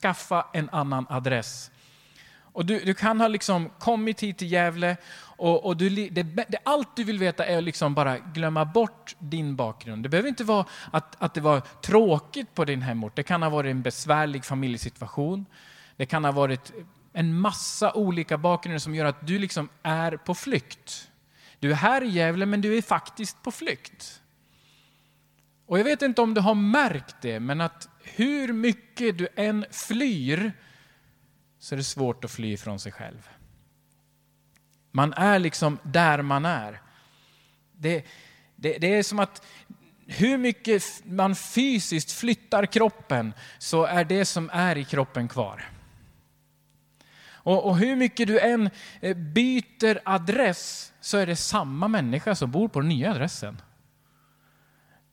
skaffa 0.00 0.46
en 0.52 0.70
annan 0.70 1.06
adress. 1.08 1.70
Och 2.52 2.66
du, 2.66 2.80
du 2.84 2.94
kan 2.94 3.20
ha 3.20 3.28
liksom 3.28 3.70
kommit 3.78 4.20
hit 4.20 4.38
till 4.38 4.52
Gävle 4.52 4.96
och, 5.40 5.66
och 5.66 5.76
du, 5.76 5.88
det, 6.08 6.22
det, 6.22 6.58
allt 6.64 6.96
du 6.96 7.04
vill 7.04 7.18
veta 7.18 7.44
är 7.44 7.58
att 7.58 7.64
liksom 7.64 7.94
bara 7.94 8.18
glömma 8.18 8.64
bort 8.64 9.16
din 9.18 9.56
bakgrund. 9.56 10.02
Det 10.02 10.08
behöver 10.08 10.28
inte 10.28 10.44
vara 10.44 10.64
att, 10.90 11.22
att 11.22 11.34
det 11.34 11.40
var 11.40 11.60
tråkigt 11.60 12.54
på 12.54 12.64
din 12.64 12.82
hemort. 12.82 13.16
Det 13.16 13.22
kan 13.22 13.42
ha 13.42 13.50
varit 13.50 13.70
en 13.70 13.82
besvärlig 13.82 14.44
familjesituation. 14.44 15.46
Det 15.96 16.06
kan 16.06 16.24
ha 16.24 16.32
varit 16.32 16.72
en 17.12 17.40
massa 17.40 17.92
olika 17.92 18.38
bakgrunder 18.38 18.78
som 18.78 18.94
gör 18.94 19.04
att 19.04 19.26
du 19.26 19.38
liksom 19.38 19.68
är 19.82 20.16
på 20.16 20.34
flykt. 20.34 21.10
Du 21.58 21.70
är 21.70 21.74
här 21.74 22.02
i 22.02 22.08
Gävle, 22.08 22.46
men 22.46 22.60
du 22.60 22.76
är 22.76 22.82
faktiskt 22.82 23.42
på 23.42 23.50
flykt. 23.50 24.20
Och 25.66 25.78
jag 25.78 25.84
vet 25.84 26.02
inte 26.02 26.22
om 26.22 26.34
du 26.34 26.40
har 26.40 26.54
märkt 26.54 27.16
det, 27.20 27.40
men 27.40 27.60
att 27.60 27.88
hur 28.02 28.52
mycket 28.52 29.18
du 29.18 29.28
än 29.36 29.64
flyr 29.70 30.52
så 31.60 31.74
är 31.74 31.76
det 31.76 31.84
svårt 31.84 32.24
att 32.24 32.30
fly 32.30 32.56
från 32.56 32.78
sig 32.78 32.92
själv. 32.92 33.28
Man 34.90 35.12
är 35.12 35.38
liksom 35.38 35.78
där 35.82 36.22
man 36.22 36.44
är. 36.44 36.80
Det, 37.72 38.04
det, 38.56 38.78
det 38.78 38.94
är 38.94 39.02
som 39.02 39.18
att 39.18 39.46
hur 40.06 40.38
mycket 40.38 40.82
man 41.04 41.36
fysiskt 41.36 42.12
flyttar 42.12 42.66
kroppen 42.66 43.34
så 43.58 43.84
är 43.84 44.04
det 44.04 44.24
som 44.24 44.50
är 44.52 44.78
i 44.78 44.84
kroppen 44.84 45.28
kvar. 45.28 45.70
Och, 47.42 47.66
och, 47.66 47.78
hur 47.78 47.96
mycket 47.96 48.26
du 48.26 48.40
än 48.40 48.70
eh, 49.00 49.16
byter 49.16 50.00
adress 50.04 50.92
så 51.00 51.16
är 51.16 51.26
det 51.26 51.36
samma 51.36 51.88
människa 51.88 52.34
som 52.34 52.50
bor 52.50 52.68
på 52.68 52.80
den 52.80 52.88
nya 52.88 53.10
adressen. 53.10 53.62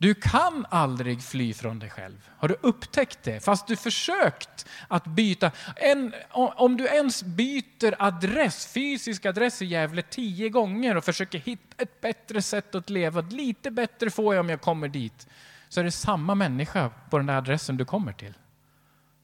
Du 0.00 0.14
kan 0.14 0.66
aldrig 0.70 1.22
fly 1.22 1.54
från 1.54 1.78
dig 1.78 1.90
själv. 1.90 2.30
Har 2.36 2.48
du 2.48 2.56
upptäckt 2.60 3.22
det? 3.22 3.40
Fast 3.40 3.66
du 3.66 3.76
försökt 3.76 4.66
att 4.88 5.04
byta. 5.06 5.50
En, 5.76 6.14
om 6.32 6.76
du 6.76 6.86
ens 6.86 7.22
byter 7.22 7.94
adress, 7.98 8.66
fysisk 8.66 9.26
adress 9.26 9.62
i 9.62 9.66
Gävle 9.66 10.02
tio 10.02 10.48
gånger 10.48 10.96
och 10.96 11.04
försöker 11.04 11.38
hitta 11.38 11.82
ett 11.82 12.00
bättre 12.00 12.42
sätt 12.42 12.74
att 12.74 12.90
leva, 12.90 13.20
lite 13.20 13.70
bättre 13.70 14.10
får 14.10 14.34
jag 14.34 14.40
om 14.40 14.48
jag 14.48 14.60
kommer 14.60 14.88
dit, 14.88 15.28
så 15.68 15.80
är 15.80 15.84
det 15.84 15.90
samma 15.90 16.34
människa 16.34 16.90
på 17.10 17.16
den 17.16 17.26
där 17.26 17.34
adressen 17.34 17.76
du 17.76 17.84
kommer 17.84 18.12
till. 18.12 18.34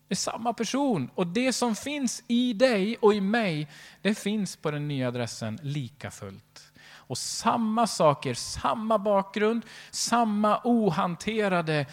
Det 0.08 0.14
är 0.14 0.16
samma 0.16 0.52
person 0.52 1.10
och 1.14 1.26
det 1.26 1.52
som 1.52 1.74
finns 1.74 2.22
i 2.28 2.52
dig 2.52 2.96
och 3.00 3.14
i 3.14 3.20
mig, 3.20 3.68
det 4.02 4.14
finns 4.14 4.56
på 4.56 4.70
den 4.70 4.88
nya 4.88 5.08
adressen 5.08 5.58
lika 5.62 6.10
fullt. 6.10 6.72
Och 7.06 7.18
samma 7.18 7.86
saker, 7.86 8.34
samma 8.34 8.98
bakgrund, 8.98 9.62
samma 9.90 10.60
ohanterade 10.64 11.86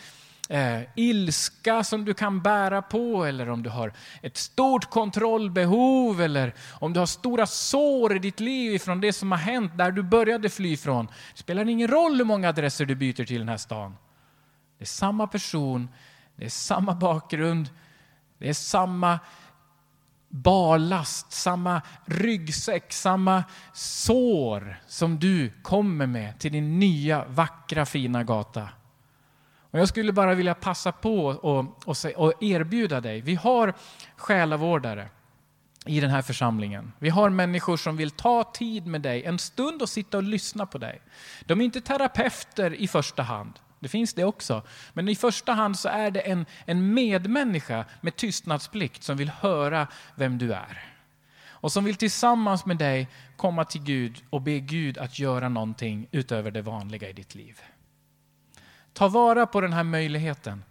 eh, 0.51 0.81
ilska 0.95 1.83
som 1.83 2.05
du 2.05 2.13
kan 2.13 2.41
bära 2.41 2.81
på 2.81 3.25
eller 3.25 3.49
om 3.49 3.63
du 3.63 3.69
har 3.69 3.93
ett 4.21 4.37
stort 4.37 4.89
kontrollbehov 4.89 6.21
eller 6.21 6.53
om 6.79 6.93
du 6.93 6.99
har 6.99 7.07
stora 7.07 7.45
sår 7.45 8.15
i 8.15 8.19
ditt 8.19 8.39
liv 8.39 8.79
från 8.79 9.01
det 9.01 9.13
som 9.13 9.31
har 9.31 9.39
hänt 9.39 9.77
där 9.77 9.91
du 9.91 10.03
började 10.03 10.49
fly 10.49 10.77
från. 10.77 11.05
Det 11.05 11.39
spelar 11.39 11.69
ingen 11.69 11.87
roll 11.87 12.17
hur 12.17 12.25
många 12.25 12.49
adresser 12.49 12.85
du 12.85 12.95
byter 12.95 13.25
till 13.25 13.39
den 13.39 13.49
här 13.49 13.57
stan. 13.57 13.97
Det 14.77 14.83
är 14.83 14.87
samma 14.87 15.27
person, 15.27 15.89
det 16.35 16.45
är 16.45 16.49
samma 16.49 16.95
bakgrund, 16.95 17.69
det 18.37 18.49
är 18.49 18.53
samma 18.53 19.19
barlast, 20.31 21.31
samma 21.31 21.81
ryggsäck, 22.05 22.93
samma 22.93 23.43
sår 23.73 24.81
som 24.87 25.19
du 25.19 25.51
kommer 25.61 26.05
med 26.05 26.39
till 26.39 26.51
din 26.51 26.79
nya 26.79 27.25
vackra 27.25 27.85
fina 27.85 28.23
gata. 28.23 28.69
Och 29.71 29.79
jag 29.79 29.87
skulle 29.87 30.11
bara 30.11 30.33
vilja 30.33 30.53
passa 30.53 30.91
på 30.91 31.25
och, 31.25 31.87
och, 31.87 31.95
och 32.15 32.43
erbjuda 32.43 33.01
dig, 33.01 33.21
vi 33.21 33.35
har 33.35 33.73
själavårdare 34.17 35.09
i 35.85 35.99
den 35.99 36.09
här 36.09 36.21
församlingen. 36.21 36.91
Vi 36.99 37.09
har 37.09 37.29
människor 37.29 37.77
som 37.77 37.97
vill 37.97 38.11
ta 38.11 38.43
tid 38.43 38.87
med 38.87 39.01
dig, 39.01 39.23
en 39.23 39.39
stund 39.39 39.81
och 39.81 39.89
sitta 39.89 40.17
och 40.17 40.23
lyssna 40.23 40.65
på 40.65 40.77
dig. 40.77 41.01
De 41.45 41.61
är 41.61 41.65
inte 41.65 41.81
terapeuter 41.81 42.73
i 42.73 42.87
första 42.87 43.23
hand. 43.23 43.53
Det 43.81 43.87
finns 43.87 44.13
det 44.13 44.23
också. 44.23 44.63
Men 44.93 45.09
i 45.09 45.15
första 45.15 45.53
hand 45.53 45.79
så 45.79 45.89
är 45.89 46.11
det 46.11 46.19
en, 46.19 46.45
en 46.65 46.93
medmänniska 46.93 47.85
med 48.01 48.15
tystnadsplikt 48.15 49.03
som 49.03 49.17
vill 49.17 49.29
höra 49.29 49.87
vem 50.15 50.37
du 50.37 50.53
är. 50.53 50.83
Och 51.43 51.71
som 51.71 51.83
vill 51.83 51.95
tillsammans 51.95 52.65
med 52.65 52.77
dig 52.77 53.07
komma 53.37 53.65
till 53.65 53.83
Gud 53.83 54.23
och 54.29 54.41
be 54.41 54.59
Gud 54.59 54.97
att 54.97 55.19
göra 55.19 55.49
någonting 55.49 56.07
utöver 56.11 56.51
det 56.51 56.61
vanliga 56.61 57.09
i 57.09 57.13
ditt 57.13 57.35
liv. 57.35 57.59
Ta 58.93 59.07
vara 59.07 59.45
på 59.45 59.61
den 59.61 59.73
här 59.73 59.83
möjligheten. 59.83 60.63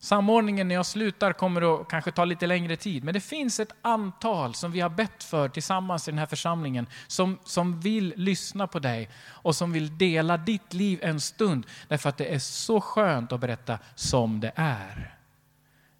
Samordningen 0.00 0.68
när 0.68 0.74
jag 0.74 0.86
slutar 0.86 1.32
kommer 1.32 1.80
att 1.80 1.88
kanske 1.88 2.12
ta 2.12 2.24
lite 2.24 2.46
längre 2.46 2.76
tid, 2.76 3.04
men 3.04 3.14
det 3.14 3.20
finns 3.20 3.60
ett 3.60 3.72
antal 3.82 4.54
som 4.54 4.72
vi 4.72 4.80
har 4.80 4.90
bett 4.90 5.24
för 5.24 5.48
tillsammans 5.48 6.08
i 6.08 6.10
den 6.10 6.18
här 6.18 6.26
församlingen 6.26 6.86
som, 7.06 7.38
som 7.44 7.80
vill 7.80 8.14
lyssna 8.16 8.66
på 8.66 8.78
dig 8.78 9.10
och 9.26 9.56
som 9.56 9.72
vill 9.72 9.98
dela 9.98 10.36
ditt 10.36 10.72
liv 10.72 10.98
en 11.02 11.20
stund 11.20 11.66
därför 11.88 12.08
att 12.08 12.16
det 12.16 12.34
är 12.34 12.38
så 12.38 12.80
skönt 12.80 13.32
att 13.32 13.40
berätta 13.40 13.78
som 13.94 14.40
det 14.40 14.52
är. 14.54 15.14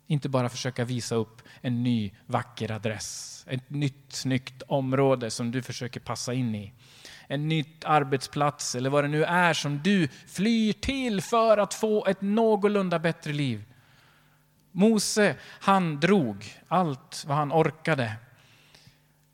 Inte 0.07 0.29
bara 0.29 0.49
försöka 0.49 0.85
visa 0.85 1.15
upp 1.15 1.43
en 1.61 1.83
ny 1.83 2.11
vacker 2.27 2.71
adress, 2.71 3.45
ett 3.49 3.71
nytt 3.71 4.13
snyggt 4.13 4.63
område 4.69 5.31
som 5.31 5.51
du 5.51 5.63
försöker 5.63 6.01
passa 6.01 6.35
in 6.35 6.55
i 6.55 6.73
en 7.27 7.49
nytt 7.49 7.85
arbetsplats 7.85 8.75
eller 8.75 8.91
vad 8.91 9.05
det 9.05 9.09
nu 9.09 9.25
är 9.25 9.55
som 9.55 9.83
du 9.83 10.09
flyr 10.27 10.73
till 10.73 11.21
för 11.21 11.59
att 11.59 11.75
få 11.75 12.07
ett 12.07 12.21
någorlunda 12.21 12.99
bättre 12.99 13.33
liv. 13.33 13.65
Mose, 14.79 15.37
han 15.61 16.01
drog 16.01 16.55
allt 16.69 17.25
vad 17.27 17.37
han 17.37 17.53
orkade. 17.53 18.13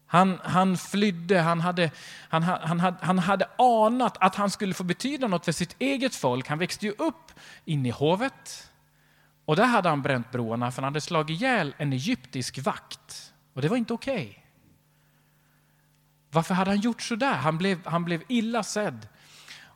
Han, 0.06 0.38
han 0.42 0.76
flydde, 0.76 1.40
han 1.40 1.60
hade, 1.60 1.90
han, 2.28 2.42
han, 2.42 2.80
hade, 2.80 2.96
han 3.00 3.18
hade 3.18 3.48
anat 3.58 4.16
att 4.20 4.34
han 4.34 4.50
skulle 4.50 4.74
få 4.74 4.84
betyda 4.84 5.28
något 5.28 5.44
för 5.44 5.52
sitt 5.52 5.76
eget 5.78 6.14
folk. 6.14 6.48
Han 6.48 6.58
växte 6.58 6.86
ju 6.86 6.92
upp 6.92 7.32
inne 7.64 7.88
i 7.88 7.90
hovet. 7.90 8.70
Och 9.44 9.56
där 9.56 9.64
hade 9.64 9.88
han 9.88 10.02
bränt 10.02 10.30
broarna 10.30 10.70
för 10.70 10.82
han 10.82 10.92
hade 10.92 11.00
slagit 11.00 11.30
ihjäl 11.30 11.74
en 11.78 11.92
egyptisk 11.92 12.58
vakt. 12.58 13.32
Och 13.54 13.62
det 13.62 13.68
var 13.68 13.76
inte 13.76 13.92
okej. 13.92 14.14
Okay. 14.14 14.34
Varför 16.30 16.54
hade 16.54 16.70
han 16.70 16.80
gjort 16.80 17.02
så 17.02 17.16
där? 17.16 17.34
Han 17.34 17.58
blev, 17.58 17.86
han 17.86 18.04
blev 18.04 18.22
illa 18.28 18.62
sedd. 18.62 19.08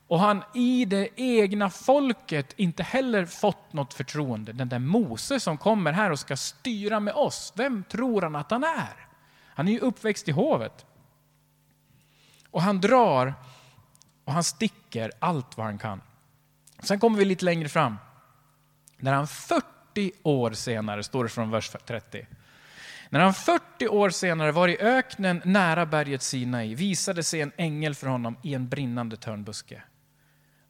Och 0.09 0.19
han 0.19 0.43
i 0.53 0.85
det 0.85 1.09
egna 1.15 1.69
folket 1.69 2.53
inte 2.57 2.83
heller 2.83 3.25
fått 3.25 3.73
något 3.73 3.93
förtroende. 3.93 4.53
Den 4.53 4.69
där 4.69 4.79
Mose 4.79 5.39
som 5.39 5.57
kommer 5.57 5.91
här 5.91 6.11
och 6.11 6.19
ska 6.19 6.37
styra 6.37 6.99
med 6.99 7.13
oss, 7.13 7.53
vem 7.55 7.83
tror 7.83 8.21
han 8.21 8.35
att 8.35 8.51
han 8.51 8.63
är? 8.63 9.07
Han 9.45 9.67
är 9.67 9.71
ju 9.71 9.79
uppväxt 9.79 10.27
i 10.27 10.31
hovet. 10.31 10.85
Och 12.51 12.61
han 12.61 12.81
drar 12.81 13.33
och 14.25 14.33
han 14.33 14.43
sticker 14.43 15.11
allt 15.19 15.57
vad 15.57 15.65
han 15.65 15.77
kan. 15.77 16.01
Sen 16.79 16.99
kommer 16.99 17.17
vi 17.19 17.25
lite 17.25 17.45
längre 17.45 17.69
fram. 17.69 17.95
När 18.97 19.13
han 19.13 19.27
40 19.27 20.11
år 20.23 20.51
senare, 20.51 21.03
står 21.03 21.23
det 21.23 21.29
från 21.29 21.51
vers 21.51 21.69
30. 21.85 22.27
När 23.09 23.19
han 23.19 23.33
40 23.33 23.87
år 23.87 24.09
senare 24.09 24.51
var 24.51 24.67
i 24.67 24.77
öknen 24.79 25.41
nära 25.45 25.85
berget 25.85 26.21
Sinai 26.21 26.75
visade 26.75 27.23
sig 27.23 27.41
en 27.41 27.51
ängel 27.57 27.95
för 27.95 28.07
honom 28.07 28.37
i 28.41 28.53
en 28.53 28.69
brinnande 28.69 29.17
törnbuske. 29.17 29.83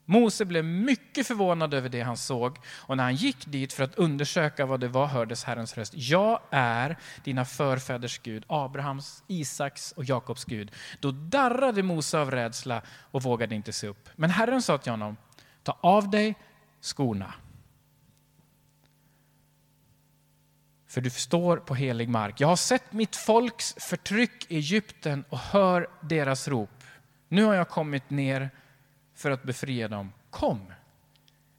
Mose 0.10 0.46
blev 0.46 0.66
mycket 0.66 1.28
förvånad 1.28 1.74
över 1.74 1.90
det 1.90 2.02
han 2.02 2.18
såg 2.18 2.58
och 2.68 2.98
när 2.98 3.04
han 3.04 3.16
gick 3.16 3.46
dit 3.46 3.74
för 3.74 3.84
att 3.84 3.96
undersöka 3.96 4.66
vad 4.66 4.80
det 4.80 4.88
var 4.88 5.08
hördes 5.08 5.44
Herrens 5.44 5.78
röst. 5.78 5.94
Jag 5.96 6.40
är 6.50 6.98
dina 7.24 7.46
förfäders 7.46 8.20
Gud, 8.20 8.44
Abrahams, 8.48 9.24
Isaks 9.28 9.92
och 9.92 10.06
Jakobs 10.06 10.46
Gud. 10.46 10.72
Då 11.00 11.12
darrade 11.12 11.84
Mose 11.84 12.20
av 12.20 12.32
rädsla 12.32 12.82
och 13.12 13.24
vågade 13.24 13.56
inte 13.56 13.74
se 13.74 13.88
upp. 13.88 14.10
Men 14.16 14.30
Herren 14.30 14.62
sa 14.62 14.78
till 14.78 14.92
honom, 14.92 15.18
ta 15.64 15.78
av 15.82 16.10
dig 16.10 16.36
skorna. 16.82 17.34
För 20.88 21.02
du 21.02 21.10
står 21.10 21.58
på 21.58 21.76
helig 21.76 22.10
mark. 22.10 22.42
Jag 22.42 22.48
har 22.48 22.56
sett 22.56 22.94
mitt 22.94 23.16
folks 23.16 23.76
förtryck 23.80 24.46
i 24.52 24.56
Egypten 24.58 25.24
och 25.30 25.40
hör 25.40 25.88
deras 26.02 26.48
rop. 26.48 26.70
Nu 27.28 27.44
har 27.44 27.54
jag 27.54 27.70
kommit 27.70 28.10
ner 28.10 28.50
för 29.20 29.32
att 29.32 29.44
befria 29.44 29.88
dem. 29.88 30.12
Kom, 30.30 30.74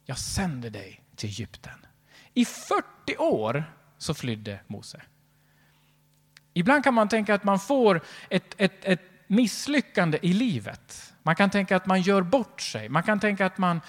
jag 0.05 0.19
sänder 0.19 0.71
dig 0.71 1.01
till 1.17 1.29
Egypten. 1.29 1.87
I 2.35 2.45
40 2.45 3.17
år 3.19 3.65
så 3.99 4.15
flydde 4.15 4.61
Mose. 4.67 5.03
Ibland 6.55 6.85
kan 6.85 6.95
man 6.95 7.09
tänka 7.09 7.35
att 7.35 7.45
man 7.45 7.59
får 7.61 8.03
ett, 8.29 8.55
ett, 8.57 8.85
ett 8.85 9.01
misslyckande 9.27 10.19
i 10.23 10.33
livet. 10.33 11.13
Man 11.23 11.37
kan 11.37 11.51
tänka 11.51 11.77
att 11.77 11.87
man 11.87 12.03
gör 12.03 12.23
bort 12.23 12.61
sig. 12.61 12.89
Man 12.89 13.03
kan 13.03 13.21
tänka 13.21 13.47
att 13.47 13.59
man, 13.59 13.81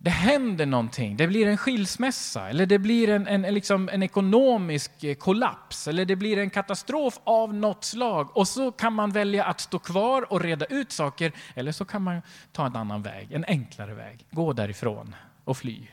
det 0.00 0.10
händer 0.10 0.66
någonting, 0.66 1.16
det 1.16 1.26
blir 1.26 1.46
en 1.46 1.56
skilsmässa 1.56 2.48
eller 2.48 2.66
det 2.66 2.78
blir 2.78 3.08
en, 3.08 3.26
en, 3.26 3.42
liksom 3.42 3.88
en 3.88 4.02
ekonomisk 4.02 5.04
eh, 5.04 5.14
kollaps 5.14 5.88
eller 5.88 6.04
det 6.04 6.16
blir 6.16 6.38
en 6.38 6.50
katastrof 6.50 7.20
av 7.24 7.54
något 7.54 7.84
slag 7.84 8.36
och 8.36 8.48
så 8.48 8.72
kan 8.72 8.92
man 8.92 9.10
välja 9.10 9.44
att 9.44 9.60
stå 9.60 9.78
kvar 9.78 10.32
och 10.32 10.40
reda 10.40 10.66
ut 10.66 10.92
saker 10.92 11.32
eller 11.54 11.72
så 11.72 11.84
kan 11.84 12.02
man 12.02 12.22
ta 12.52 12.66
en 12.66 12.76
annan 12.76 13.02
väg, 13.02 13.32
en 13.32 13.44
enklare 13.44 13.94
väg, 13.94 14.26
gå 14.30 14.52
därifrån 14.52 15.14
och 15.44 15.56
fly. 15.56 15.86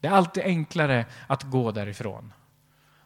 Det 0.00 0.08
är 0.08 0.12
alltid 0.12 0.42
enklare 0.42 1.06
att 1.26 1.42
gå 1.42 1.72
därifrån. 1.72 2.32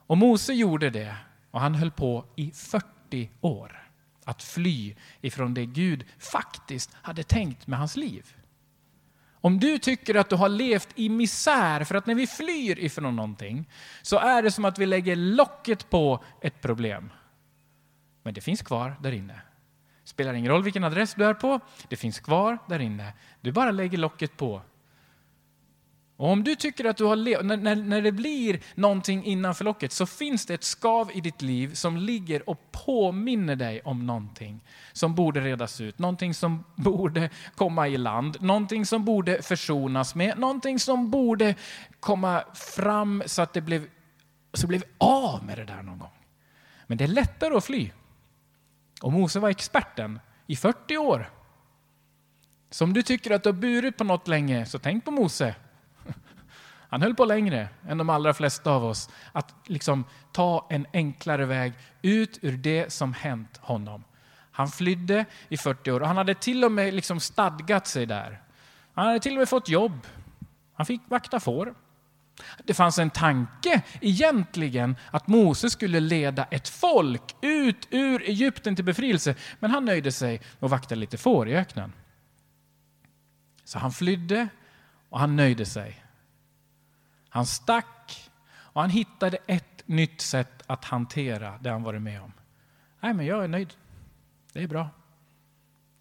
Och 0.07 0.19
Mose 0.19 0.53
gjorde 0.53 0.91
det 0.91 1.17
och 1.51 1.61
han 1.61 1.75
höll 1.75 1.91
på 1.91 2.25
i 2.37 2.51
40 2.51 3.31
år 3.41 3.83
att 4.25 4.43
fly 4.43 4.95
ifrån 5.21 5.55
det 5.55 5.67
Gud 5.67 6.05
faktiskt 6.19 6.91
hade 7.03 7.23
tänkt 7.23 7.67
med 7.67 7.79
hans 7.79 7.97
liv. 7.97 8.35
Om 9.41 9.61
du 9.61 9.79
tycker 9.79 10.15
att 10.15 10.31
du 10.31 10.37
har 10.37 10.49
levt 10.49 10.89
i 10.95 11.09
misär, 11.09 11.85
för 11.85 11.95
att 11.95 12.07
när 12.07 12.15
vi 12.15 12.27
flyr 12.27 12.79
ifrån 12.79 13.17
någonting 13.17 13.71
så 14.03 14.19
är 14.19 14.43
det 14.43 14.51
som 14.51 14.65
att 14.65 14.79
vi 14.79 14.87
lägger 14.87 15.17
locket 15.17 15.91
på 15.91 16.25
ett 16.41 16.61
problem. 16.61 17.11
Men 18.23 18.35
det 18.35 18.41
finns 18.41 18.63
kvar 18.63 18.97
där 19.03 19.13
inne. 19.13 19.41
Spelar 20.05 20.35
ingen 20.35 20.53
roll 20.53 20.63
vilken 20.63 20.85
adress 20.85 21.15
du 21.15 21.25
är 21.25 21.35
på, 21.35 21.61
det 21.89 21.97
finns 21.97 22.21
kvar 22.21 22.59
där 22.69 22.79
inne. 22.79 23.13
Du 23.41 23.53
bara 23.53 23.71
lägger 23.71 23.99
locket 23.99 24.37
på 24.37 24.63
och 26.19 26.29
om 26.29 26.45
du 26.45 26.55
tycker 26.55 26.85
att 26.85 26.97
du 26.97 27.05
har 27.05 27.17
levt, 27.17 27.45
när, 27.45 27.57
när, 27.57 27.77
när 27.77 28.03
det 28.03 28.13
blir 28.13 28.61
någonting 28.75 29.25
innanför 29.25 29.65
locket 29.65 29.93
så 29.93 30.07
finns 30.07 30.47
det 30.47 30.55
ett 30.55 30.65
skav 30.65 31.11
i 31.15 31.21
ditt 31.21 31.43
liv 31.43 31.75
som 31.75 31.97
ligger 31.97 32.49
och 32.49 32.73
påminner 32.73 33.57
dig 33.57 33.81
om 33.85 34.07
någonting 34.07 34.65
som 34.93 35.15
borde 35.15 35.41
redas 35.41 35.81
ut, 35.81 35.99
någonting 35.99 36.35
som 36.35 36.65
borde 36.77 37.31
komma 37.55 37.89
i 37.89 37.97
land, 37.97 38.37
någonting 38.41 38.87
som 38.87 39.05
borde 39.05 39.43
försonas 39.43 40.15
med, 40.15 40.39
någonting 40.39 40.79
som 40.79 41.11
borde 41.11 41.55
komma 42.01 42.45
fram 42.55 43.23
så 43.27 43.43
att 43.43 43.53
det 43.53 43.61
blev, 43.61 43.87
så 44.53 44.67
blev 44.67 44.83
av 44.99 45.45
med 45.45 45.59
det 45.59 45.65
där 45.65 45.83
någon 45.83 45.99
gång. 45.99 46.19
Men 46.87 46.99
det 46.99 47.05
är 47.05 47.09
lättare 47.09 47.57
att 47.57 47.65
fly. 47.65 47.91
Och 49.03 49.13
Mose 49.13 49.41
var 49.41 49.49
experten 49.49 50.21
i 50.47 50.57
40 50.57 50.97
år 50.97 51.31
Så 52.71 52.85
om 52.85 52.93
du 52.93 53.03
tycker 53.03 53.31
att 53.31 53.43
du 53.43 53.49
har 53.49 53.55
burit 53.55 53.97
på 53.97 54.05
något 54.05 54.29
länge, 54.29 54.67
så 54.67 54.79
tänk 54.79 55.05
på 55.05 55.11
Mose. 55.11 55.55
Han 56.89 57.03
höll 57.03 57.15
på 57.15 57.25
längre 57.25 57.69
än 57.89 57.99
de 57.99 58.11
allra 58.11 58.35
flesta 58.35 58.71
av 58.71 58.85
oss 58.85 59.11
att 59.33 59.55
liksom 59.67 60.05
ta 60.33 60.67
en 60.71 60.87
enklare 60.93 61.45
väg 61.45 61.73
ut 62.03 62.39
ur 62.43 62.57
det 62.57 62.93
som 62.93 63.15
hänt 63.15 63.57
honom. 63.57 64.05
Han 64.51 64.69
flydde 64.69 65.25
i 65.49 65.57
40 65.57 65.91
år 65.91 66.01
och 66.01 66.07
han 66.07 66.17
hade 66.17 66.35
till 66.35 66.65
och 66.65 66.73
med 66.73 66.95
liksom 66.95 67.21
stadgat 67.21 67.87
sig 67.87 68.07
där. 68.07 68.43
Han 68.95 69.07
hade 69.07 69.21
till 69.21 69.33
och 69.33 69.39
med 69.39 69.49
fått 69.49 69.69
jobb. 69.69 70.07
Han 70.75 70.87
fick 70.87 71.01
vakta 71.09 71.41
får. 71.41 71.75
Det 72.65 72.75
fanns 72.75 72.99
en 72.99 73.11
tanke 73.11 73.83
egentligen 74.01 74.97
att 75.11 75.27
Mose 75.27 75.71
skulle 75.71 76.01
leda 76.01 76.45
ett 76.45 76.69
folk 76.69 77.37
ut 77.41 77.89
ur 77.91 78.23
Egypten 78.23 78.77
till 78.77 78.85
befrielse, 78.85 79.35
men 79.61 79.71
han 79.71 79.85
nöjde 79.85 80.13
sig 80.13 80.33
med 80.59 80.67
att 80.67 80.71
vakta 80.71 80.95
lite 80.95 81.19
får 81.19 81.49
i 81.49 81.57
öknen. 81.57 81.93
Så 83.65 83.79
han 83.79 83.93
flydde 83.93 84.49
och 85.09 85.21
han 85.21 85.37
nöjde 85.37 85.67
sig. 85.67 86.05
Han 87.29 87.47
stack 87.47 88.31
och 88.51 88.81
han 88.81 88.91
hittade 88.91 89.39
ett 89.47 89.83
nytt 89.87 90.21
sätt 90.21 90.63
att 90.67 90.85
hantera 90.85 91.59
det 91.59 91.71
han 91.71 91.83
varit 91.83 92.03
med 92.03 92.23
om. 92.23 92.33
Nej, 93.01 93.15
men 93.15 93.27
jag 93.27 93.45
är 93.45 93.49
nöjd. 93.49 93.75
Det 94.53 94.63
är 94.63 94.69
bra. 94.69 94.89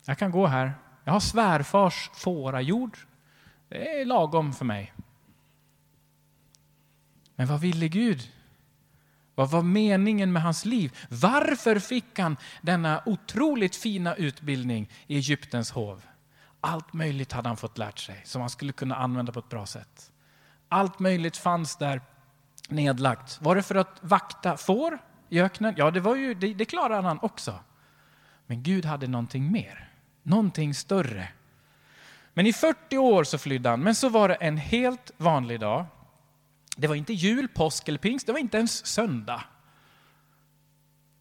Jag 0.05 0.17
kan 0.17 0.31
gå 0.31 0.47
här. 0.47 0.73
Jag 1.03 1.13
har 1.13 1.19
svärfars 1.19 2.09
fårajord. 2.13 2.97
Det 3.69 4.01
är 4.01 4.05
lagom 4.05 4.53
för 4.53 4.65
mig. 4.65 4.93
Men 7.35 7.47
vad 7.47 7.59
ville 7.59 7.87
Gud? 7.87 8.31
Vad 9.35 9.49
var 9.49 9.61
meningen 9.61 10.33
med 10.33 10.41
hans 10.41 10.65
liv? 10.65 10.97
Varför 11.09 11.79
fick 11.79 12.19
han 12.19 12.37
denna 12.61 13.03
otroligt 13.05 13.75
fina 13.75 14.15
utbildning 14.15 14.89
i 15.07 15.15
Egyptens 15.15 15.71
hov? 15.71 16.01
Allt 16.59 16.93
möjligt 16.93 17.31
hade 17.31 17.49
han 17.49 17.57
fått 17.57 17.77
lärt 17.77 17.99
sig 17.99 18.21
som 18.25 18.41
han 18.41 18.49
skulle 18.49 18.73
kunna 18.73 18.95
använda 18.95 19.31
på 19.31 19.39
ett 19.39 19.49
bra 19.49 19.65
sätt. 19.65 20.11
Allt 20.69 20.99
möjligt 20.99 21.37
fanns 21.37 21.75
där 21.75 22.01
nedlagt. 22.69 23.41
Var 23.41 23.55
det 23.55 23.63
för 23.63 23.75
att 23.75 23.97
vakta 24.01 24.57
får 24.57 24.99
i 25.29 25.41
öknen? 25.41 25.73
Ja, 25.77 25.91
det, 25.91 25.99
var 25.99 26.15
ju, 26.15 26.33
det, 26.33 26.53
det 26.53 26.65
klarade 26.65 27.07
han 27.07 27.19
också. 27.21 27.59
Men 28.45 28.63
Gud 28.63 28.85
hade 28.85 29.07
någonting 29.07 29.51
mer, 29.51 29.89
någonting 30.23 30.73
större. 30.73 31.27
Men 32.33 32.47
i 32.47 32.53
40 32.53 32.97
år 32.97 33.23
så 33.23 33.37
flydde 33.37 33.69
han, 33.69 33.79
men 33.79 33.95
så 33.95 34.09
var 34.09 34.29
det 34.29 34.35
en 34.35 34.57
helt 34.57 35.11
vanlig 35.17 35.59
dag. 35.59 35.85
Det 36.77 36.87
var 36.87 36.95
inte 36.95 37.13
jul, 37.13 37.47
påsk 37.47 37.87
eller 37.87 37.99
pingst, 37.99 38.25
det 38.25 38.31
var 38.31 38.39
inte 38.39 38.57
ens 38.57 38.85
söndag. 38.85 39.43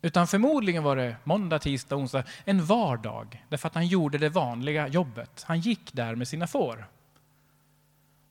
Utan 0.02 0.26
förmodligen 0.26 0.82
var 0.82 0.96
det 0.96 1.16
måndag, 1.24 1.58
tisdag, 1.58 1.96
onsdag, 1.96 2.24
en 2.44 2.64
vardag. 2.64 3.44
Därför 3.48 3.68
att 3.68 3.74
han 3.74 3.86
gjorde 3.86 4.18
det 4.18 4.28
vanliga 4.28 4.88
jobbet. 4.88 5.44
Han 5.46 5.60
gick 5.60 5.92
där 5.92 6.14
med 6.14 6.28
sina 6.28 6.46
får. 6.46 6.88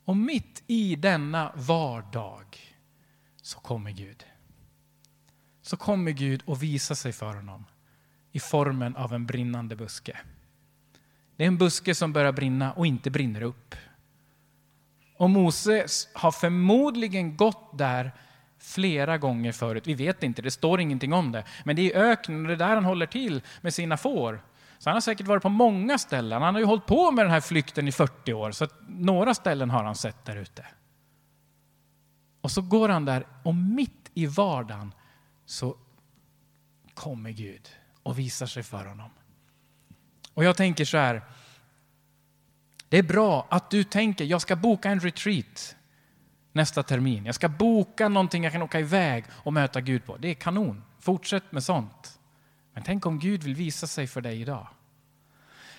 Och 0.05 0.17
mitt 0.17 0.63
i 0.67 0.95
denna 0.95 1.51
vardag 1.55 2.57
så 3.41 3.59
kommer 3.59 3.91
Gud. 3.91 4.25
Så 5.62 5.77
kommer 5.77 6.12
Gud 6.12 6.43
och 6.45 6.63
visar 6.63 6.95
sig 6.95 7.12
för 7.12 7.33
honom 7.33 7.65
i 8.31 8.39
formen 8.39 8.95
av 8.95 9.13
en 9.13 9.25
brinnande 9.25 9.75
buske. 9.75 10.17
Det 11.35 11.43
är 11.43 11.47
en 11.47 11.57
buske 11.57 11.95
som 11.95 12.13
börjar 12.13 12.31
brinna 12.31 12.74
och 12.74 12.88
inte 12.88 13.12
brinner 13.12 13.41
upp. 13.41 13.75
Och 15.17 15.29
Moses 15.29 16.07
har 16.13 16.31
förmodligen 16.31 17.38
gått 17.38 17.77
där 17.77 18.12
flera 18.59 19.17
gånger 19.17 19.51
förut. 19.51 19.88
Vi 19.88 19.93
vet 19.93 20.24
inte, 20.24 20.41
det 20.41 20.51
står 20.51 20.81
ingenting 20.81 21.13
om 21.13 21.31
det. 21.31 21.43
Men 21.63 21.75
det 21.75 21.93
är 21.93 22.00
öknen 22.00 22.41
och 22.41 22.47
det 22.47 22.53
är 22.53 22.67
där 22.67 22.75
han 22.75 22.85
håller 22.85 23.05
till 23.05 23.41
med 23.62 23.74
sina 23.74 23.97
får. 23.97 24.41
Så 24.77 24.89
han 24.89 24.96
har 24.96 25.01
säkert 25.01 25.27
varit 25.27 25.44
på 25.44 25.50
många 25.50 25.98
ställen. 25.98 26.41
Han 26.41 26.53
har 26.53 26.62
ju 26.62 26.67
hållit 26.67 26.86
på 26.86 27.12
med 27.12 27.25
den 27.25 27.32
här 27.32 27.41
flykten 27.41 27.88
i 27.88 27.91
40 27.91 28.34
år, 28.34 28.51
så 28.51 28.67
några 28.88 29.34
ställen 29.34 29.70
har 29.70 29.84
han 29.84 29.96
sett 29.96 30.25
där 30.25 30.36
ute. 30.36 30.65
Och 32.41 32.51
så 32.51 32.62
går 32.62 32.89
han 32.89 33.05
där 33.05 33.25
och 33.44 33.55
mitt 33.55 34.12
i 34.13 34.25
vardagen 34.25 34.94
så 35.46 35.75
kommer 36.94 37.32
Gud 37.32 37.70
och 38.03 38.20
visar 38.20 38.46
sig 38.46 38.63
för 38.63 38.86
honom. 38.86 39.10
Och 40.34 40.44
jag 40.44 40.58
tänker 40.58 40.86
så 40.86 40.98
här, 40.98 41.22
det 42.89 42.98
är 42.98 43.03
bra 43.03 43.48
att 43.50 43.72
du 43.72 43.83
tänker, 43.83 44.25
jag 44.25 44.42
ska 44.42 44.55
boka 44.55 44.90
en 44.90 45.00
retreat 45.00 45.75
nästa 46.51 46.83
termin. 46.83 47.25
Jag 47.25 47.35
ska 47.35 47.50
boka 47.50 48.09
någonting 48.09 48.44
jag 48.44 48.53
kan 48.53 48.61
åka 48.61 48.79
iväg 48.79 49.25
och 49.31 49.53
möta 49.53 49.81
Gud 49.81 50.05
på. 50.05 50.18
Det 50.18 50.27
är 50.27 50.33
kanon. 50.33 50.83
Fortsätt 51.00 51.51
med 51.51 51.64
sånt. 51.64 52.20
Men 52.75 52.83
tänk 52.83 53.05
om 53.05 53.20
Gud 53.20 53.44
vill 53.44 53.55
visa 53.55 53.88
sig 53.88 54.07
för 54.07 54.22
dig 54.22 54.42
idag. 54.42 54.68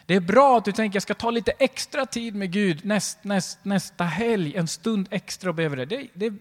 Det 0.06 0.14
är 0.14 0.20
bra 0.20 0.58
att 0.58 0.64
du 0.64 0.72
tänker 0.72 0.96
jag 0.96 1.02
ska 1.02 1.14
ta 1.14 1.30
lite 1.30 1.50
extra 1.50 2.06
tid 2.06 2.34
med 2.34 2.52
Gud 2.52 2.84
näst, 2.84 3.24
näst, 3.24 3.64
nästa 3.64 4.04
helg, 4.04 4.56
en 4.56 4.68
stund 4.68 5.08
extra 5.10 5.50
och 5.50 5.54
behöver 5.54 5.76
det. 5.76 5.84
det. 5.84 6.08
Det 6.14 6.26
är 6.26 6.34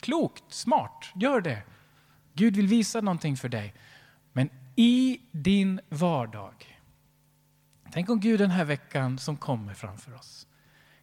klokt, 0.00 0.44
smart, 0.48 1.04
gör 1.14 1.40
det. 1.40 1.62
Gud 2.32 2.56
vill 2.56 2.66
visa 2.66 3.00
någonting 3.00 3.36
för 3.36 3.48
dig. 3.48 3.74
Men 4.32 4.50
i 4.76 5.20
din 5.30 5.80
vardag, 5.88 6.80
tänk 7.92 8.10
om 8.10 8.20
Gud 8.20 8.40
den 8.40 8.50
här 8.50 8.64
veckan 8.64 9.18
som 9.18 9.36
kommer 9.36 9.74
framför 9.74 10.14
oss 10.14 10.46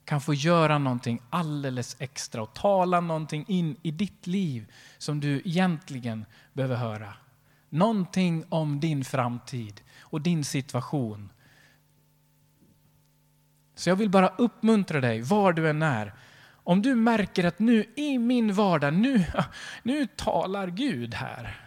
kan 0.06 0.22
få 0.22 0.34
göra 0.34 0.78
någonting 0.78 1.22
alldeles 1.30 1.96
extra 2.00 2.42
och 2.42 2.54
tala 2.54 3.00
någonting 3.00 3.46
in 3.48 3.76
i 3.82 3.92
ditt 3.92 4.28
liv 4.28 4.72
som 4.98 5.20
du 5.20 5.42
egentligen 5.46 6.26
behöver 6.54 6.76
höra. 6.76 7.14
Någonting 7.74 8.46
om 8.50 8.80
din 8.80 9.06
framtid 9.06 9.82
och 10.00 10.22
din 10.22 10.46
situation. 10.46 11.30
Så 13.76 13.90
jag 13.90 13.96
vill 13.96 14.10
bara 14.10 14.28
uppmuntra 14.28 15.02
dig, 15.02 15.22
var 15.22 15.54
du 15.54 15.70
än 15.70 15.82
är. 15.82 16.14
Om 16.64 16.82
du 16.82 16.96
märker 16.96 17.44
att 17.44 17.60
nu 17.60 17.86
i 17.96 18.18
min 18.18 18.54
vardag, 18.54 18.94
nu, 18.94 19.26
nu 19.84 20.08
talar 20.08 20.68
Gud 20.68 21.14
här. 21.14 21.60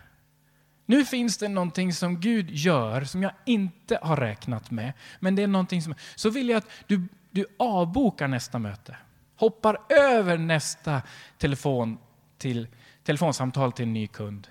Nu 0.86 1.04
finns 1.04 1.38
det 1.38 1.48
någonting 1.48 1.92
som 1.92 2.20
Gud 2.20 2.50
gör 2.50 3.04
som 3.04 3.22
jag 3.22 3.32
inte 3.44 3.98
har 4.02 4.16
räknat 4.16 4.70
med. 4.70 4.92
Men 5.20 5.34
det 5.34 5.42
är 5.42 5.46
någonting 5.46 5.82
som... 5.82 5.94
Så 6.14 6.30
vill 6.30 6.48
jag 6.48 6.56
att 6.56 6.70
du 6.86 7.08
du 7.36 7.46
avbokar 7.56 8.28
nästa 8.28 8.58
möte. 8.58 8.96
Hoppar 9.36 9.78
över 9.88 10.38
nästa 10.38 11.02
telefon 11.38 11.98
till, 12.38 12.68
telefonsamtal 13.04 13.72
till 13.72 13.82
en 13.82 13.92
ny 13.92 14.06
kund. 14.06 14.48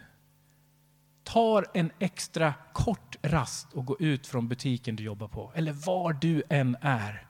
Tar 1.26 1.66
en 1.74 1.92
extra 2.00 2.54
kort 2.74 3.16
rast 3.22 3.74
och 3.74 3.86
går 3.86 4.02
ut 4.02 4.28
från 4.28 4.48
butiken 4.48 4.96
du 4.96 5.04
jobbar 5.04 5.28
på, 5.28 5.52
eller 5.56 5.72
var 5.72 6.14
du 6.14 6.44
än 6.50 6.78
är. 6.82 7.28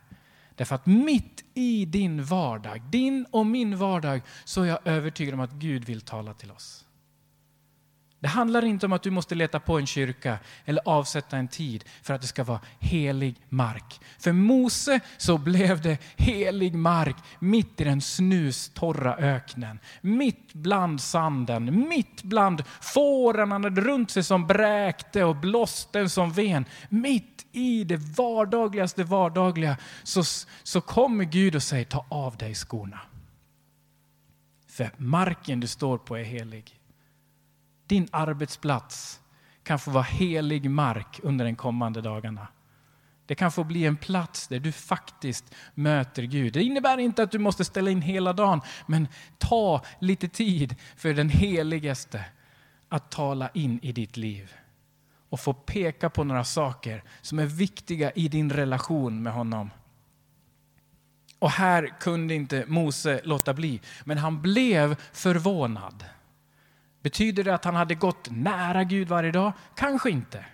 Därför 0.56 0.76
att 0.76 0.86
mitt 0.86 1.44
i 1.54 1.86
din 1.86 2.24
vardag, 2.24 2.82
din 2.82 3.26
och 3.32 3.46
min 3.46 3.78
vardag, 3.78 4.22
så 4.46 4.62
är 4.62 4.66
jag 4.66 4.80
övertygad 4.86 5.34
om 5.34 5.40
att 5.40 5.52
Gud 5.52 5.86
vill 5.86 6.02
tala 6.02 6.34
till 6.34 6.52
oss. 6.52 6.85
Det 8.20 8.28
handlar 8.28 8.66
inte 8.66 8.86
om 8.86 8.94
att 8.94 9.04
du 9.04 9.12
måste 9.12 9.36
leta 9.36 9.60
på 9.60 9.80
en 9.80 9.86
kyrka 9.86 10.38
eller 10.66 10.82
avsätta 10.86 11.38
en 11.38 11.48
tid 11.48 11.84
för 12.04 12.14
att 12.14 12.22
det 12.22 12.28
ska 12.28 12.44
vara 12.44 12.60
helig 12.80 13.36
mark. 13.50 14.02
För 14.20 14.32
Mose 14.32 15.00
så 15.18 15.38
blev 15.38 15.82
det 15.82 15.98
helig 16.16 16.76
mark 16.76 17.16
mitt 17.40 17.82
i 17.82 17.84
den 17.84 18.02
snustorra 18.02 19.16
öknen. 19.16 19.80
Mitt 20.02 20.54
bland 20.54 21.02
sanden, 21.02 21.88
mitt 21.90 22.24
bland 22.24 22.64
fåren 22.82 23.52
han 23.52 23.64
hade 23.64 23.82
runt 23.82 24.12
sig 24.12 24.24
som 24.24 24.48
bräkte 24.48 25.24
och 25.24 25.36
blåsten 25.36 26.10
som 26.10 26.32
ven. 26.32 26.66
Mitt 26.90 27.46
i 27.52 27.84
det 27.84 27.98
vardagligaste 27.98 29.04
vardagliga 29.04 29.78
så, 30.04 30.24
så 30.64 30.82
kommer 30.82 31.24
Gud 31.24 31.56
och 31.56 31.64
säger 31.64 31.86
ta 31.86 32.06
av 32.10 32.38
dig 32.38 32.56
skorna. 32.56 33.00
För 34.68 34.90
marken 34.98 35.60
du 35.60 35.68
står 35.68 35.98
på 35.98 36.18
är 36.18 36.24
helig. 36.24 36.80
Din 37.88 38.08
arbetsplats 38.12 39.22
kan 39.64 39.80
få 39.80 39.92
vara 39.92 40.04
helig 40.04 40.70
mark 40.70 41.20
under 41.24 41.46
de 41.46 41.56
kommande 41.56 42.02
dagarna. 42.02 42.48
Det 43.26 43.36
kan 43.36 43.52
få 43.52 43.64
bli 43.64 43.86
en 43.86 43.98
plats 43.98 44.48
där 44.48 44.60
du 44.60 44.72
faktiskt 44.72 45.56
möter 45.74 46.24
Gud. 46.24 46.54
Det 46.54 46.64
innebär 46.64 46.98
inte 46.98 47.24
att 47.24 47.32
du 47.32 47.40
måste 47.40 47.66
ställa 47.66 47.92
in 47.92 48.02
hela 48.02 48.34
dagen, 48.34 48.62
men 48.86 49.08
ta 49.38 49.82
lite 50.00 50.28
tid 50.28 50.76
för 50.96 51.14
den 51.14 51.30
heligaste 51.30 52.26
att 52.90 53.12
tala 53.12 53.50
in 53.50 53.80
i 53.82 53.92
ditt 53.92 54.18
liv 54.18 54.54
och 55.30 55.40
få 55.40 55.54
peka 55.54 56.10
på 56.10 56.24
några 56.24 56.44
saker 56.44 57.04
som 57.22 57.40
är 57.40 57.46
viktiga 57.46 58.12
i 58.12 58.28
din 58.28 58.52
relation 58.52 59.24
med 59.24 59.34
honom. 59.34 59.70
Och 61.40 61.52
här 61.52 62.00
kunde 62.00 62.34
inte 62.34 62.66
Mose 62.68 63.22
låta 63.24 63.54
bli, 63.54 63.82
men 64.04 64.18
han 64.18 64.42
blev 64.42 64.96
förvånad. 65.14 66.06
Betyder 67.06 67.44
det 67.44 67.56
att 67.56 67.66
han 67.66 67.76
hade 67.76 67.96
gått 67.96 68.28
nära 68.32 68.84
Gud 68.84 69.08
varje 69.08 69.32
dag? 69.32 69.54
Kanske 69.76 70.10
inte. 70.10 70.46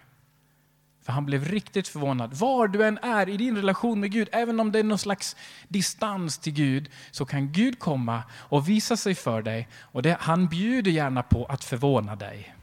För 1.01 1.11
han 1.11 1.25
blev 1.25 1.45
riktigt 1.45 1.87
förvånad. 1.87 2.33
Var 2.33 2.67
du 2.67 2.85
än 2.85 2.97
är 2.97 3.29
i 3.29 3.37
din 3.37 3.55
relation 3.55 3.99
med 3.99 4.11
Gud, 4.11 4.29
även 4.31 4.59
om 4.59 4.71
det 4.71 4.79
är 4.79 4.83
någon 4.83 4.97
slags 4.97 5.35
distans 5.67 6.37
till 6.37 6.53
Gud, 6.53 6.89
så 7.11 7.25
kan 7.25 7.51
Gud 7.51 7.79
komma 7.79 8.23
och 8.33 8.69
visa 8.69 8.97
sig 8.97 9.15
för 9.15 9.41
dig. 9.41 9.67
Och 9.81 10.01
det, 10.01 10.17
han 10.19 10.47
bjuder 10.47 10.91
gärna 10.91 11.23
på 11.23 11.45
att 11.45 11.63
förvåna 11.63 12.15
dig. 12.15 12.55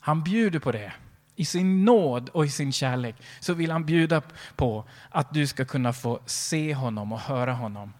Han 0.00 0.22
bjuder 0.22 0.58
på 0.58 0.72
det. 0.72 0.92
I 1.36 1.44
sin 1.44 1.84
nåd 1.84 2.28
och 2.28 2.46
i 2.46 2.50
sin 2.50 2.72
kärlek 2.72 3.16
så 3.40 3.54
vill 3.54 3.70
han 3.70 3.84
bjuda 3.84 4.22
på 4.56 4.84
att 5.10 5.34
du 5.34 5.46
ska 5.46 5.64
kunna 5.64 5.92
få 5.92 6.20
se 6.26 6.74
honom 6.74 7.12
och 7.12 7.20
höra 7.20 7.52
honom. 7.52 7.92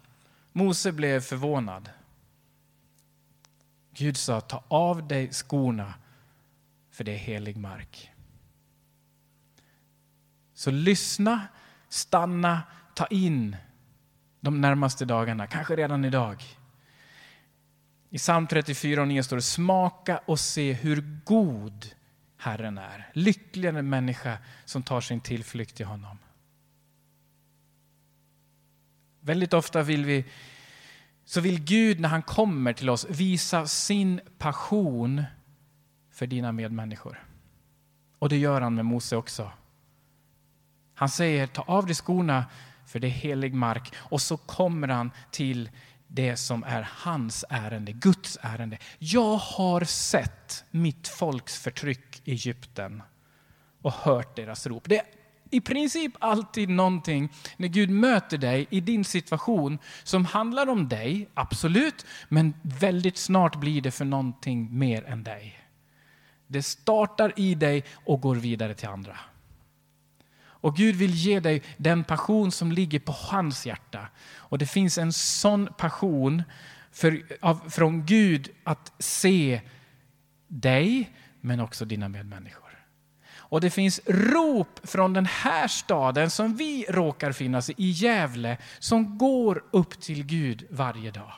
Mose 0.52 0.92
blev 0.92 1.20
förvånad. 1.20 1.88
Gud 3.94 4.16
sa, 4.16 4.40
ta 4.40 4.64
av 4.68 5.08
dig 5.08 5.32
skorna 5.32 5.94
för 6.90 7.04
det 7.04 7.12
är 7.12 7.18
helig 7.18 7.56
mark. 7.56 8.10
Så 10.54 10.70
lyssna, 10.70 11.46
stanna, 11.88 12.62
ta 12.94 13.06
in 13.06 13.56
de 14.40 14.60
närmaste 14.60 15.04
dagarna, 15.04 15.46
kanske 15.46 15.76
redan 15.76 16.04
idag. 16.04 16.44
I 18.10 18.18
psalm 18.18 18.46
34 18.46 19.00
och 19.00 19.08
9 19.08 19.22
står 19.22 19.36
det 19.36 19.42
smaka 19.42 20.20
och 20.26 20.40
se 20.40 20.72
hur 20.72 21.20
god 21.24 21.86
Herren 22.36 22.78
är. 22.78 23.10
Lycklig 23.12 23.68
är 23.68 23.72
den 23.72 23.88
människa 23.88 24.38
som 24.64 24.82
tar 24.82 25.00
sin 25.00 25.20
tillflykt 25.20 25.76
till 25.76 25.86
honom. 25.86 26.18
Väldigt 29.20 29.52
ofta 29.52 29.82
vill 29.82 30.04
vi, 30.04 30.24
så 31.24 31.40
vill 31.40 31.64
Gud 31.64 32.00
när 32.00 32.08
han 32.08 32.22
kommer 32.22 32.72
till 32.72 32.90
oss 32.90 33.06
visa 33.10 33.66
sin 33.66 34.20
passion 34.38 35.24
för 36.10 36.26
dina 36.26 36.52
medmänniskor. 36.52 37.24
Och 38.18 38.28
det 38.28 38.36
gör 38.36 38.60
han 38.60 38.74
med 38.74 38.84
Mose 38.84 39.16
också. 39.16 39.50
Han 40.94 41.08
säger 41.08 41.46
ta 41.46 41.62
av 41.62 41.86
dig 41.86 41.94
skorna 41.94 42.44
för 42.86 42.98
det 42.98 43.06
är 43.06 43.10
helig 43.10 43.54
mark 43.54 43.94
och 43.96 44.22
så 44.22 44.36
kommer 44.36 44.88
han 44.88 45.10
till 45.30 45.70
det 46.06 46.36
som 46.36 46.64
är 46.64 46.88
hans 46.92 47.44
ärende, 47.48 47.92
Guds 47.92 48.38
ärende. 48.42 48.78
Jag 48.98 49.36
har 49.36 49.84
sett 49.84 50.64
mitt 50.70 51.08
folks 51.08 51.58
förtryck 51.58 52.22
i 52.24 52.32
Egypten 52.32 53.02
och 53.82 53.92
hört 53.92 54.36
deras 54.36 54.66
rop. 54.66 54.88
Det 54.88 54.98
är 54.98 55.06
i 55.54 55.60
princip 55.60 56.12
alltid 56.18 56.68
någonting 56.68 57.32
när 57.56 57.68
Gud 57.68 57.90
möter 57.90 58.38
dig 58.38 58.66
i 58.70 58.80
din 58.80 59.04
situation 59.04 59.78
som 60.02 60.24
handlar 60.24 60.68
om 60.68 60.88
dig, 60.88 61.28
absolut, 61.34 62.06
men 62.28 62.54
väldigt 62.62 63.16
snart 63.16 63.56
blir 63.56 63.80
det 63.80 63.90
för 63.90 64.04
någonting 64.04 64.78
mer 64.78 65.04
än 65.04 65.24
dig. 65.24 65.58
Det 66.46 66.62
startar 66.62 67.32
i 67.36 67.54
dig 67.54 67.84
och 68.04 68.20
går 68.20 68.36
vidare 68.36 68.74
till 68.74 68.88
andra. 68.88 69.18
Och 70.64 70.76
Gud 70.76 70.96
vill 70.96 71.14
ge 71.14 71.40
dig 71.40 71.62
den 71.76 72.04
passion 72.04 72.52
som 72.52 72.72
ligger 72.72 72.98
på 72.98 73.12
hans 73.12 73.66
hjärta. 73.66 74.08
Och 74.34 74.58
det 74.58 74.66
finns 74.66 74.98
en 74.98 75.12
sån 75.12 75.68
passion 75.78 76.42
för, 76.92 77.22
av, 77.40 77.70
från 77.70 78.06
Gud 78.06 78.48
att 78.64 78.92
se 78.98 79.60
dig, 80.48 81.10
men 81.40 81.60
också 81.60 81.84
dina 81.84 82.08
medmänniskor. 82.08 82.63
Och 83.48 83.60
det 83.60 83.70
finns 83.70 84.00
rop 84.06 84.80
från 84.82 85.12
den 85.12 85.26
här 85.26 85.68
staden 85.68 86.30
som 86.30 86.56
vi 86.56 86.84
råkar 86.88 87.32
finnas 87.32 87.70
i, 87.70 87.74
i 87.76 87.90
Gävle, 87.90 88.58
som 88.78 89.18
går 89.18 89.64
upp 89.70 90.00
till 90.00 90.26
Gud 90.26 90.66
varje 90.70 91.10
dag. 91.10 91.32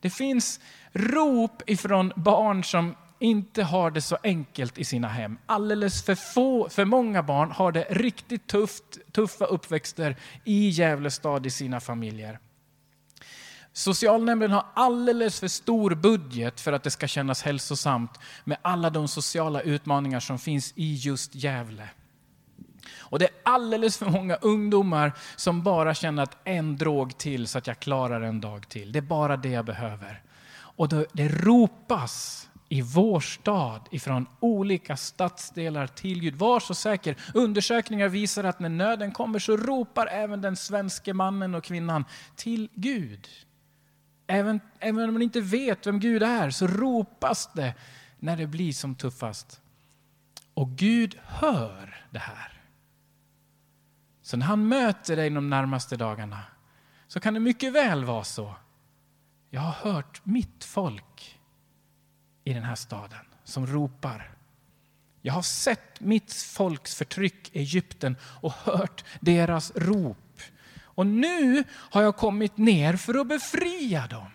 Det 0.00 0.10
finns 0.10 0.60
rop 0.92 1.62
ifrån 1.66 2.12
barn 2.16 2.64
som 2.64 2.94
inte 3.18 3.62
har 3.62 3.90
det 3.90 4.00
så 4.00 4.18
enkelt 4.22 4.78
i 4.78 4.84
sina 4.84 5.08
hem. 5.08 5.38
Alldeles 5.46 6.04
för, 6.04 6.14
få, 6.14 6.68
för 6.68 6.84
många 6.84 7.22
barn 7.22 7.50
har 7.50 7.72
det 7.72 7.86
riktigt 7.90 8.46
tufft, 8.46 9.12
tuffa 9.12 9.44
uppväxter 9.44 10.16
i 10.44 10.68
Gävle 10.68 11.10
stad 11.10 11.46
i 11.46 11.50
sina 11.50 11.80
familjer. 11.80 12.38
Socialnämnden 13.72 14.50
har 14.50 14.64
alldeles 14.74 15.40
för 15.40 15.48
stor 15.48 15.94
budget 15.94 16.60
för 16.60 16.72
att 16.72 16.82
det 16.82 16.90
ska 16.90 17.06
kännas 17.06 17.42
hälsosamt 17.42 18.18
med 18.44 18.58
alla 18.62 18.90
de 18.90 19.08
sociala 19.08 19.60
utmaningar 19.60 20.20
som 20.20 20.38
finns 20.38 20.72
i 20.76 20.94
just 20.94 21.34
Gävle. 21.34 21.88
Och 22.98 23.18
det 23.18 23.24
är 23.24 23.32
alldeles 23.42 23.98
för 23.98 24.06
många 24.06 24.34
ungdomar 24.34 25.12
som 25.36 25.62
bara 25.62 25.94
känner 25.94 26.22
att 26.22 26.36
en 26.44 26.76
drog 26.76 27.18
till 27.18 27.46
så 27.46 27.58
att 27.58 27.66
jag 27.66 27.80
klarar 27.80 28.20
en 28.20 28.40
dag 28.40 28.68
till. 28.68 28.92
Det 28.92 28.98
är 28.98 29.00
bara 29.00 29.36
det 29.36 29.48
jag 29.48 29.64
behöver. 29.64 30.22
Och 30.54 30.88
det, 30.88 31.06
det 31.12 31.28
ropas 31.28 32.48
i 32.68 32.82
vår 32.82 33.20
stad, 33.20 33.88
ifrån 33.90 34.26
olika 34.40 34.96
stadsdelar 34.96 35.86
till 35.86 36.20
Gud. 36.20 36.34
Var 36.34 36.60
så 36.60 36.74
säker, 36.74 37.16
undersökningar 37.34 38.08
visar 38.08 38.44
att 38.44 38.60
när 38.60 38.68
nöden 38.68 39.12
kommer 39.12 39.38
så 39.38 39.56
ropar 39.56 40.06
även 40.06 40.40
den 40.40 40.56
svenske 40.56 41.14
mannen 41.14 41.54
och 41.54 41.64
kvinnan 41.64 42.04
till 42.36 42.68
Gud. 42.74 43.28
Även, 44.26 44.60
även 44.78 45.08
om 45.08 45.12
man 45.12 45.22
inte 45.22 45.40
vet 45.40 45.86
vem 45.86 46.00
Gud 46.00 46.22
är 46.22 46.50
så 46.50 46.66
ropas 46.66 47.50
det 47.54 47.74
när 48.18 48.36
det 48.36 48.46
blir 48.46 48.72
som 48.72 48.94
tuffast. 48.94 49.60
Och 50.54 50.70
Gud 50.70 51.18
hör 51.24 52.06
det 52.10 52.18
här. 52.18 52.62
Så 54.22 54.36
när 54.36 54.46
han 54.46 54.68
möter 54.68 55.16
dig 55.16 55.30
de 55.30 55.50
närmaste 55.50 55.96
dagarna 55.96 56.40
så 57.06 57.20
kan 57.20 57.34
det 57.34 57.40
mycket 57.40 57.72
väl 57.72 58.04
vara 58.04 58.24
så. 58.24 58.56
Jag 59.50 59.60
har 59.60 59.92
hört 59.92 60.20
mitt 60.24 60.64
folk 60.64 61.40
i 62.44 62.52
den 62.52 62.62
här 62.62 62.74
staden 62.74 63.24
som 63.44 63.66
ropar. 63.66 64.30
Jag 65.20 65.34
har 65.34 65.42
sett 65.42 66.00
mitt 66.00 66.32
folks 66.32 66.94
förtryck 66.94 67.56
i 67.56 67.58
Egypten 67.58 68.16
och 68.22 68.52
hört 68.52 69.04
deras 69.20 69.72
rop. 69.76 70.31
Och 70.94 71.06
nu 71.06 71.64
har 71.70 72.02
jag 72.02 72.16
kommit 72.16 72.56
ner 72.56 72.96
för 72.96 73.20
att 73.20 73.28
befria 73.28 74.06
dem. 74.06 74.30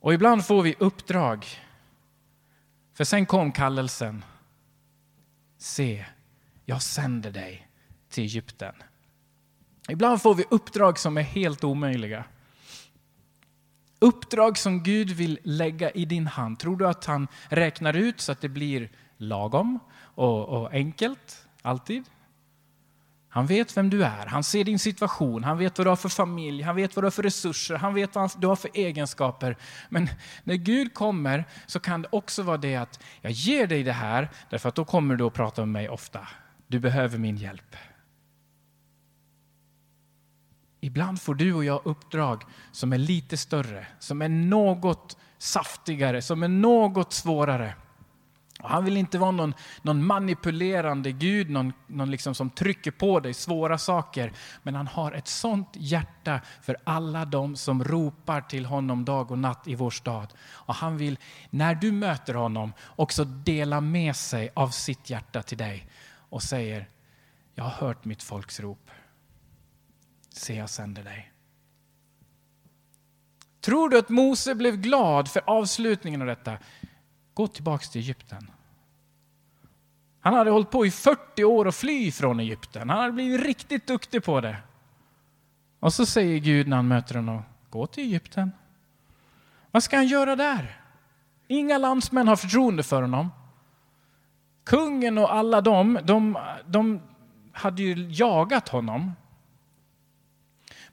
Och 0.00 0.14
ibland 0.14 0.46
får 0.46 0.62
vi 0.62 0.74
uppdrag. 0.78 1.46
För 2.94 3.04
sen 3.04 3.26
kom 3.26 3.52
kallelsen. 3.52 4.24
Se, 5.58 6.06
jag 6.64 6.82
sänder 6.82 7.30
dig 7.30 7.68
till 8.08 8.24
Egypten. 8.24 8.74
Ibland 9.88 10.22
får 10.22 10.34
vi 10.34 10.44
uppdrag 10.50 10.98
som 10.98 11.16
är 11.16 11.22
helt 11.22 11.64
omöjliga. 11.64 12.24
Uppdrag 13.98 14.58
som 14.58 14.82
Gud 14.82 15.10
vill 15.10 15.38
lägga 15.42 15.90
i 15.90 16.04
din 16.04 16.26
hand. 16.26 16.58
Tror 16.58 16.76
du 16.76 16.88
att 16.88 17.04
han 17.04 17.28
räknar 17.48 17.96
ut 17.96 18.20
så 18.20 18.32
att 18.32 18.40
det 18.40 18.48
blir 18.48 18.90
lagom 19.16 19.78
och, 20.14 20.48
och 20.48 20.72
enkelt? 20.72 21.46
Alltid? 21.62 22.04
Han 23.34 23.46
vet 23.46 23.76
vem 23.76 23.90
du 23.90 24.04
är, 24.04 24.26
han 24.26 24.44
ser 24.44 24.64
din 24.64 24.78
situation, 24.78 25.44
han 25.44 25.58
vet 25.58 25.78
vad 25.78 25.86
du 25.86 25.88
har 25.88 25.96
för 25.96 26.08
familj, 26.08 26.62
han 26.62 26.76
vet 26.76 26.96
vad 26.96 27.02
du 27.02 27.06
har 27.06 27.10
för 27.10 27.22
resurser, 27.22 27.74
han 27.74 27.94
vet 27.94 28.14
vad 28.14 28.30
du 28.38 28.46
har 28.46 28.56
för 28.56 28.70
egenskaper. 28.74 29.56
Men 29.88 30.08
när 30.44 30.54
Gud 30.54 30.94
kommer 30.94 31.44
så 31.66 31.80
kan 31.80 32.02
det 32.02 32.08
också 32.12 32.42
vara 32.42 32.56
det 32.56 32.76
att 32.76 33.00
jag 33.20 33.32
ger 33.32 33.66
dig 33.66 33.82
det 33.82 33.92
här 33.92 34.28
därför 34.50 34.68
att 34.68 34.74
då 34.74 34.84
kommer 34.84 35.16
du 35.16 35.24
att 35.24 35.32
prata 35.32 35.62
med 35.62 35.68
mig 35.68 35.88
ofta. 35.88 36.28
Du 36.66 36.78
behöver 36.78 37.18
min 37.18 37.36
hjälp. 37.36 37.76
Ibland 40.80 41.20
får 41.20 41.34
du 41.34 41.54
och 41.54 41.64
jag 41.64 41.80
uppdrag 41.84 42.42
som 42.72 42.92
är 42.92 42.98
lite 42.98 43.36
större, 43.36 43.86
som 43.98 44.22
är 44.22 44.28
något 44.28 45.16
saftigare, 45.38 46.22
som 46.22 46.42
är 46.42 46.48
något 46.48 47.12
svårare. 47.12 47.74
Och 48.62 48.70
han 48.70 48.84
vill 48.84 48.96
inte 48.96 49.18
vara 49.18 49.30
någon, 49.30 49.54
någon 49.82 50.06
manipulerande 50.06 51.12
Gud, 51.12 51.50
någon, 51.50 51.72
någon 51.86 52.10
liksom 52.10 52.34
som 52.34 52.50
trycker 52.50 52.90
på 52.90 53.20
dig 53.20 53.34
svåra 53.34 53.78
saker. 53.78 54.32
Men 54.62 54.74
han 54.74 54.86
har 54.86 55.12
ett 55.12 55.28
sånt 55.28 55.68
hjärta 55.72 56.40
för 56.62 56.76
alla 56.84 57.24
de 57.24 57.56
som 57.56 57.84
ropar 57.84 58.40
till 58.40 58.66
honom 58.66 59.04
dag 59.04 59.30
och 59.30 59.38
natt 59.38 59.68
i 59.68 59.74
vår 59.74 59.90
stad. 59.90 60.32
Och 60.50 60.74
han 60.74 60.96
vill, 60.96 61.18
när 61.50 61.74
du 61.74 61.92
möter 61.92 62.34
honom, 62.34 62.72
också 62.96 63.24
dela 63.24 63.80
med 63.80 64.16
sig 64.16 64.50
av 64.54 64.68
sitt 64.68 65.10
hjärta 65.10 65.42
till 65.42 65.58
dig 65.58 65.88
och 66.12 66.42
säger, 66.42 66.88
jag 67.54 67.64
har 67.64 67.86
hört 67.86 68.04
mitt 68.04 68.22
folks 68.22 68.60
rop. 68.60 68.90
Se, 70.28 70.54
jag 70.54 70.70
sänder 70.70 71.02
dig. 71.02 71.32
Tror 73.60 73.88
du 73.88 73.98
att 73.98 74.08
Mose 74.08 74.54
blev 74.54 74.76
glad 74.76 75.28
för 75.28 75.42
avslutningen 75.46 76.20
av 76.20 76.26
detta? 76.26 76.58
Gå 77.34 77.46
tillbaka 77.46 77.84
till 77.84 78.00
Egypten. 78.00 78.50
Han 80.20 80.34
hade 80.34 80.50
hållit 80.50 80.70
på 80.70 80.86
i 80.86 80.90
40 80.90 81.44
år 81.44 81.68
att 81.68 81.74
fly 81.74 82.12
från 82.12 82.40
Egypten. 82.40 82.90
Han 82.90 82.98
hade 82.98 83.12
blivit 83.12 83.40
riktigt 83.46 83.86
duktig 83.86 84.24
på 84.24 84.40
det. 84.40 84.56
Och 85.80 85.94
så 85.94 86.06
säger 86.06 86.38
Gud 86.38 86.68
när 86.68 86.76
han 86.76 86.88
möter 86.88 87.14
honom, 87.14 87.42
gå 87.70 87.86
till 87.86 88.04
Egypten. 88.04 88.52
Vad 89.70 89.82
ska 89.82 89.96
han 89.96 90.06
göra 90.06 90.36
där? 90.36 90.80
Inga 91.48 91.78
landsmän 91.78 92.28
har 92.28 92.36
förtroende 92.36 92.82
för 92.82 93.02
honom. 93.02 93.30
Kungen 94.64 95.18
och 95.18 95.34
alla 95.34 95.60
dem, 95.60 95.98
de, 96.04 96.38
de 96.66 97.00
hade 97.52 97.82
ju 97.82 98.08
jagat 98.10 98.68
honom. 98.68 99.12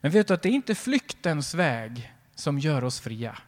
Men 0.00 0.10
vet 0.10 0.28
du 0.28 0.34
att 0.34 0.42
det 0.42 0.48
är 0.48 0.52
inte 0.52 0.74
flyktens 0.74 1.54
väg 1.54 2.12
som 2.34 2.58
gör 2.58 2.84
oss 2.84 3.00
fria. 3.00 3.38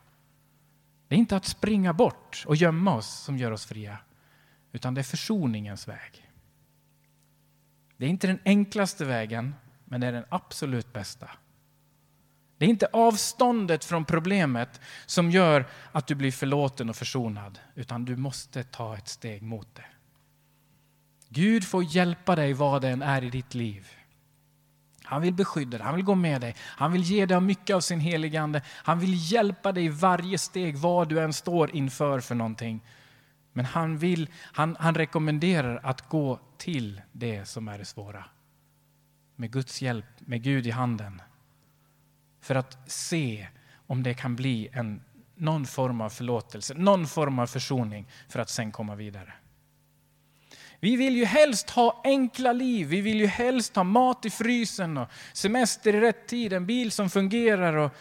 Det 1.12 1.16
är 1.16 1.18
inte 1.18 1.37
att 1.37 1.44
springa 1.44 1.92
bort 1.92 2.44
och 2.46 2.57
gömma 2.57 2.94
oss 2.94 3.07
som 3.07 3.38
gör 3.38 3.51
oss 3.51 3.66
fria, 3.66 3.98
utan 4.72 4.94
det 4.94 5.01
är 5.01 5.03
försoningens 5.03 5.88
väg. 5.88 6.31
Det 7.96 8.05
är 8.05 8.09
inte 8.09 8.27
den 8.27 8.38
enklaste 8.44 9.05
vägen, 9.05 9.55
men 9.85 10.01
det 10.01 10.07
är 10.07 10.12
den 10.12 10.25
absolut 10.29 10.92
bästa. 10.92 11.31
Det 12.59 12.64
är 12.64 12.68
inte 12.68 12.88
avståndet 12.92 13.85
från 13.85 14.05
problemet 14.05 14.81
som 15.07 15.31
gör 15.31 15.66
att 15.92 16.07
du 16.07 16.14
blir 16.14 16.33
förlåten 16.33 16.90
och 16.90 16.96
försonad, 16.96 17.59
utan 17.75 18.05
du 18.05 18.16
måste 18.16 18.64
ta 18.64 18.96
ett 18.96 19.09
steg 19.09 19.42
mot 19.42 19.75
det. 19.75 19.87
Gud 21.29 21.64
får 21.64 21.85
hjälpa 21.85 22.37
dig 22.37 22.53
vad 22.53 22.83
det 22.83 22.88
än 22.88 23.03
är 23.03 23.25
i 23.25 23.31
ditt 23.31 23.55
liv. 23.55 23.88
Han 25.04 25.22
vill 25.22 25.34
beskydda 25.34 25.78
dig, 25.78 25.86
han 25.86 25.96
vill 25.96 26.04
gå 26.04 26.14
med 26.14 26.40
dig, 26.40 26.54
han 26.60 26.92
vill 26.92 27.02
ge 27.02 27.26
dig 27.26 27.40
mycket 27.40 27.76
av 27.76 27.80
sin 27.80 28.00
heligande. 28.00 28.62
Han 28.66 28.98
vill 28.98 29.32
hjälpa 29.32 29.72
dig 29.72 29.84
i 29.84 29.88
varje 29.88 30.38
steg, 30.38 30.76
vad 30.76 31.08
du 31.08 31.20
än 31.20 31.32
står 31.32 31.76
inför 31.76 32.20
för 32.20 32.34
någonting. 32.34 32.80
Men 33.52 33.64
han, 33.64 33.98
vill, 33.98 34.30
han, 34.40 34.76
han 34.80 34.94
rekommenderar 34.94 35.80
att 35.82 36.08
gå 36.08 36.40
till 36.58 37.00
det 37.12 37.48
som 37.48 37.68
är 37.68 37.78
det 37.78 37.84
svåra. 37.84 38.24
Med 39.36 39.52
Guds 39.52 39.82
hjälp, 39.82 40.06
med 40.18 40.42
Gud 40.42 40.66
i 40.66 40.70
handen. 40.70 41.22
För 42.40 42.54
att 42.54 42.90
se 42.90 43.48
om 43.86 44.02
det 44.02 44.14
kan 44.14 44.36
bli 44.36 44.68
en, 44.72 45.02
någon 45.34 45.66
form 45.66 46.00
av 46.00 46.10
förlåtelse, 46.10 46.74
någon 46.74 47.06
form 47.06 47.38
av 47.38 47.46
försoning 47.46 48.08
för 48.28 48.40
att 48.40 48.50
sen 48.50 48.72
komma 48.72 48.94
vidare. 48.94 49.32
Vi 50.83 50.97
vill 50.97 51.16
ju 51.16 51.25
helst 51.25 51.71
ha 51.71 52.01
enkla 52.05 52.53
liv. 52.53 52.88
Vi 52.88 53.01
vill 53.01 53.21
ju 53.21 53.27
helst 53.27 53.77
ha 53.77 53.85
mat 53.85 54.25
i 54.25 54.31
frysen 54.31 54.97
och 54.97 55.09
semester 55.33 55.95
i 55.95 56.01
rätt 56.01 56.27
tid, 56.27 56.53
en 56.53 56.66
bil 56.66 56.92
som 56.92 57.11
fungerar 57.11 57.77
och 57.77 57.92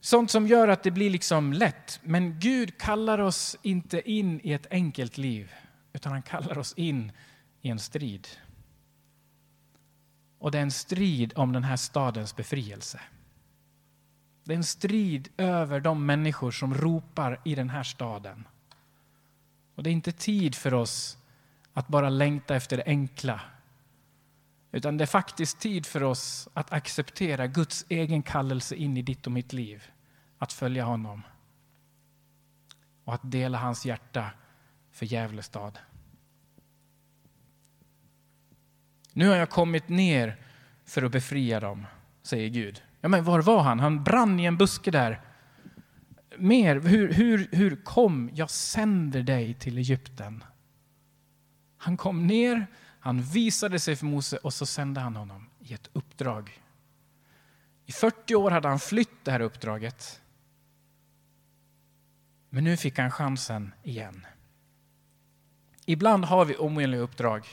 sånt 0.00 0.30
som 0.30 0.46
gör 0.46 0.68
att 0.68 0.82
det 0.82 0.90
blir 0.90 1.10
liksom 1.10 1.52
lätt. 1.52 2.00
Men 2.02 2.40
Gud 2.40 2.78
kallar 2.78 3.18
oss 3.18 3.56
inte 3.62 4.10
in 4.10 4.40
i 4.42 4.52
ett 4.52 4.66
enkelt 4.70 5.18
liv, 5.18 5.52
utan 5.92 6.12
han 6.12 6.22
kallar 6.22 6.58
oss 6.58 6.74
in 6.76 7.12
i 7.62 7.68
en 7.68 7.78
strid. 7.78 8.28
Och 10.38 10.50
det 10.50 10.58
är 10.58 10.62
en 10.62 10.70
strid 10.70 11.32
om 11.36 11.52
den 11.52 11.64
här 11.64 11.76
stadens 11.76 12.36
befrielse. 12.36 13.00
Det 14.44 14.52
är 14.52 14.56
en 14.56 14.64
strid 14.64 15.28
över 15.36 15.80
de 15.80 16.06
människor 16.06 16.50
som 16.50 16.74
ropar 16.74 17.40
i 17.44 17.54
den 17.54 17.70
här 17.70 17.82
staden. 17.82 18.48
Och 19.74 19.82
det 19.82 19.90
är 19.90 19.92
inte 19.92 20.12
tid 20.12 20.54
för 20.54 20.74
oss 20.74 21.16
att 21.72 21.88
bara 21.88 22.08
längta 22.08 22.56
efter 22.56 22.76
det 22.76 22.84
enkla. 22.86 23.40
Utan 24.72 24.96
det 24.96 25.04
är 25.04 25.06
faktiskt 25.06 25.60
tid 25.60 25.86
för 25.86 26.02
oss 26.02 26.48
att 26.54 26.72
acceptera 26.72 27.46
Guds 27.46 27.86
egen 27.88 28.22
kallelse 28.22 28.74
in 28.74 28.96
i 28.96 29.02
ditt 29.02 29.26
och 29.26 29.32
mitt 29.32 29.52
liv. 29.52 29.90
Att 30.38 30.52
följa 30.52 30.84
honom. 30.84 31.22
Och 33.04 33.14
att 33.14 33.30
dela 33.30 33.58
hans 33.58 33.86
hjärta 33.86 34.30
för 34.90 35.06
Gävlestad. 35.06 35.78
Nu 39.12 39.28
har 39.28 39.36
jag 39.36 39.50
kommit 39.50 39.88
ner 39.88 40.36
för 40.84 41.02
att 41.02 41.12
befria 41.12 41.60
dem, 41.60 41.86
säger 42.22 42.48
Gud. 42.48 42.82
Ja, 43.00 43.08
men 43.08 43.24
var 43.24 43.42
var 43.42 43.62
han? 43.62 43.80
Han 43.80 44.04
brann 44.04 44.40
i 44.40 44.44
en 44.44 44.56
buske 44.56 44.90
där. 44.90 45.20
Mer, 46.38 46.80
hur, 46.80 47.12
hur, 47.12 47.48
hur 47.52 47.76
kom? 47.76 48.30
Jag 48.34 48.50
sänder 48.50 49.22
dig 49.22 49.54
till 49.54 49.78
Egypten. 49.78 50.44
Han 51.82 51.96
kom 51.96 52.26
ner, 52.26 52.66
han 53.00 53.22
visade 53.22 53.78
sig 53.78 53.96
för 53.96 54.06
Mose 54.06 54.36
och 54.36 54.54
så 54.54 54.66
sände 54.66 55.00
han 55.00 55.16
honom 55.16 55.50
i 55.58 55.74
ett 55.74 55.90
uppdrag. 55.92 56.62
I 57.86 57.92
40 57.92 58.34
år 58.34 58.50
hade 58.50 58.68
han 58.68 58.78
flytt 58.78 59.24
det 59.24 59.30
här 59.30 59.40
uppdraget. 59.40 60.20
Men 62.50 62.64
nu 62.64 62.76
fick 62.76 62.98
han 62.98 63.10
chansen 63.10 63.74
igen. 63.82 64.26
Ibland 65.86 66.24
har 66.24 66.44
vi 66.44 66.56
omöjliga 66.56 67.00
uppdrag 67.00 67.46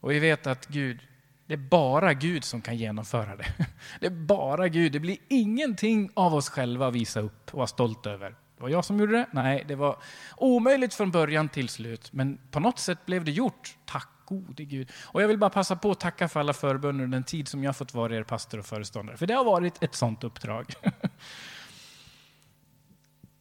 och 0.00 0.10
vi 0.10 0.18
vet 0.18 0.46
att 0.46 0.66
Gud, 0.66 1.00
det 1.46 1.54
är 1.54 1.58
bara 1.58 2.14
Gud 2.14 2.44
som 2.44 2.60
kan 2.60 2.76
genomföra 2.76 3.36
det. 3.36 3.54
Det 4.00 4.06
är 4.06 4.10
bara 4.10 4.68
Gud, 4.68 4.92
det 4.92 5.00
blir 5.00 5.18
ingenting 5.28 6.10
av 6.14 6.34
oss 6.34 6.48
själva 6.48 6.86
att 6.88 6.94
visa 6.94 7.20
upp 7.20 7.50
och 7.50 7.56
vara 7.56 7.66
stolt 7.66 8.06
över. 8.06 8.36
Det 8.56 8.62
var 8.62 8.68
jag 8.68 8.84
som 8.84 9.00
gjorde 9.00 9.12
det? 9.12 9.26
Nej, 9.32 9.64
det 9.68 9.74
var 9.74 9.98
omöjligt 10.36 10.94
från 10.94 11.10
början 11.10 11.48
till 11.48 11.68
slut. 11.68 12.12
Men 12.12 12.38
på 12.50 12.60
något 12.60 12.78
sätt 12.78 13.06
blev 13.06 13.24
det 13.24 13.32
gjort. 13.32 13.76
Tack 13.84 14.08
gode 14.24 14.64
Gud. 14.64 14.92
Och 15.04 15.22
jag 15.22 15.28
vill 15.28 15.38
bara 15.38 15.50
passa 15.50 15.76
på 15.76 15.90
att 15.90 16.00
tacka 16.00 16.28
för 16.28 16.40
alla 16.40 16.52
förbön 16.52 17.00
under 17.00 17.16
den 17.16 17.24
tid 17.24 17.48
som 17.48 17.64
jag 17.64 17.76
fått 17.76 17.94
vara 17.94 18.16
er 18.16 18.22
pastor 18.22 18.58
och 18.58 18.66
föreståndare. 18.66 19.16
För 19.16 19.26
det 19.26 19.34
har 19.34 19.44
varit 19.44 19.82
ett 19.82 19.94
sånt 19.94 20.24
uppdrag. 20.24 20.74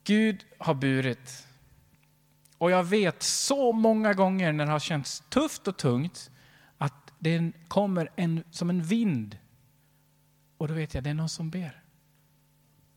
Gud 0.04 0.45
har 0.58 0.73
burit. 0.73 1.47
Och 2.58 2.71
jag 2.71 2.84
vet 2.84 3.23
så 3.23 3.71
många 3.71 4.13
gånger 4.13 4.51
när 4.51 4.65
det 4.65 4.71
har 4.71 4.80
känts 4.80 5.23
tufft 5.30 5.67
och 5.67 5.78
tungt 5.78 6.32
att 6.78 7.13
det 7.19 7.51
kommer 7.67 8.10
en, 8.15 8.43
som 8.51 8.69
en 8.69 8.84
vind. 8.84 9.38
Och 10.58 10.67
då 10.67 10.73
vet 10.73 10.93
jag, 10.93 11.04
det 11.04 11.10
är 11.10 11.13
någon 11.13 11.30
som 11.30 11.49
ber. 11.49 11.84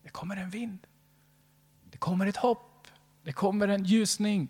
Det 0.03 0.09
kommer 0.09 0.37
en 0.37 0.49
vind. 0.49 0.87
Det 1.99 2.03
kommer 2.03 2.27
ett 2.27 2.37
hopp. 2.37 2.87
Det 3.23 3.31
kommer 3.31 3.67
en 3.67 3.83
ljusning. 3.83 4.47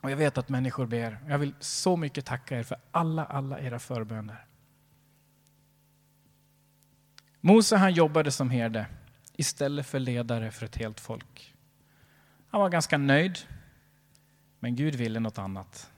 Och 0.00 0.10
jag 0.10 0.16
vet 0.16 0.38
att 0.38 0.48
människor 0.48 0.86
ber. 0.86 1.18
Jag 1.28 1.38
vill 1.38 1.54
så 1.60 1.96
mycket 1.96 2.26
tacka 2.26 2.58
er 2.58 2.62
för 2.62 2.76
alla, 2.90 3.24
alla 3.24 3.60
era 3.60 3.78
förböner. 3.78 4.46
Mose 7.40 7.76
han 7.76 7.92
jobbade 7.92 8.30
som 8.30 8.50
herde 8.50 8.86
istället 9.32 9.86
för 9.86 9.98
ledare 9.98 10.50
för 10.50 10.66
ett 10.66 10.76
helt 10.76 11.00
folk. 11.00 11.54
Han 12.48 12.60
var 12.60 12.68
ganska 12.68 12.98
nöjd, 12.98 13.38
men 14.60 14.76
Gud 14.76 14.94
ville 14.94 15.20
något 15.20 15.38
annat. 15.38 15.90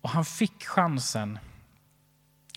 Och 0.00 0.10
han 0.10 0.24
fick 0.24 0.64
chansen 0.64 1.38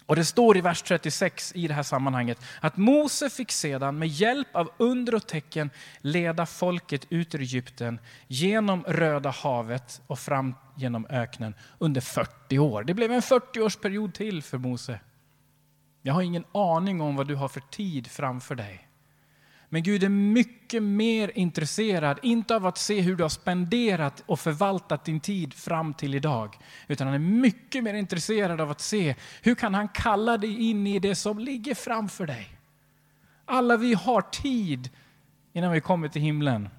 och 0.06 0.16
det 0.16 0.26
står 0.26 0.58
i 0.58 0.62
vers 0.62 0.82
36 0.82 1.52
i 1.56 1.68
det 1.68 1.74
här 1.74 1.84
sammanhanget 1.84 2.38
att 2.60 2.78
Mose 2.78 3.30
fick 3.30 3.52
sedan 3.52 4.00
med 4.00 4.08
hjälp 4.08 4.56
av 4.56 4.72
under 4.78 5.16
och 5.16 5.28
tecken 5.28 5.70
leda 6.02 6.46
folket 6.46 7.06
ut 7.10 7.36
ur 7.36 7.42
Egypten 7.42 8.00
genom 8.28 8.84
Röda 8.84 9.30
havet 9.30 10.02
och 10.08 10.20
fram 10.20 10.56
genom 10.76 11.06
öknen 11.10 11.56
under 11.78 12.02
40 12.02 12.60
år. 12.60 12.84
Det 12.84 12.94
blev 12.94 13.12
en 13.12 13.22
40-årsperiod 13.22 14.12
till 14.12 14.44
för 14.44 14.58
Mose. 14.58 15.00
Jag 16.02 16.14
har 16.14 16.22
ingen 16.22 16.46
aning 16.52 17.02
om 17.02 17.16
vad 17.16 17.28
du 17.28 17.36
har 17.36 17.48
för 17.48 17.60
tid 17.60 18.08
framför 18.08 18.56
dig. 18.56 18.88
Men 19.74 19.84
Gud 19.84 20.04
är 20.04 20.10
mycket 20.10 20.84
mer 20.84 21.32
intresserad, 21.36 22.20
inte 22.22 22.56
av 22.56 22.66
att 22.66 22.78
se 22.78 23.02
hur 23.02 23.16
du 23.16 23.24
har 23.24 23.30
spenderat 23.30 24.24
och 24.26 24.40
förvaltat 24.40 25.06
din 25.06 25.20
tid 25.20 25.54
fram 25.54 25.94
till 25.94 26.16
idag, 26.16 26.58
utan 26.88 27.08
han 27.08 27.14
är 27.14 27.20
mycket 27.20 27.84
mer 27.84 27.94
intresserad 27.94 28.62
av 28.62 28.72
att 28.72 28.82
se 28.82 29.16
hur 29.42 29.56
kan 29.56 29.74
han 29.74 29.88
kalla 29.88 30.38
dig 30.38 30.70
in 30.70 30.88
i 30.88 31.00
det 31.00 31.16
som 31.16 31.40
ligger 31.40 31.76
framför 31.76 32.28
dig. 32.28 32.50
Alla 33.46 33.78
vi 33.78 33.94
har 33.94 34.22
tid 34.22 34.90
innan 35.54 35.72
vi 35.72 35.82
kommer 35.82 36.08
till 36.08 36.22
himlen. 36.22 36.70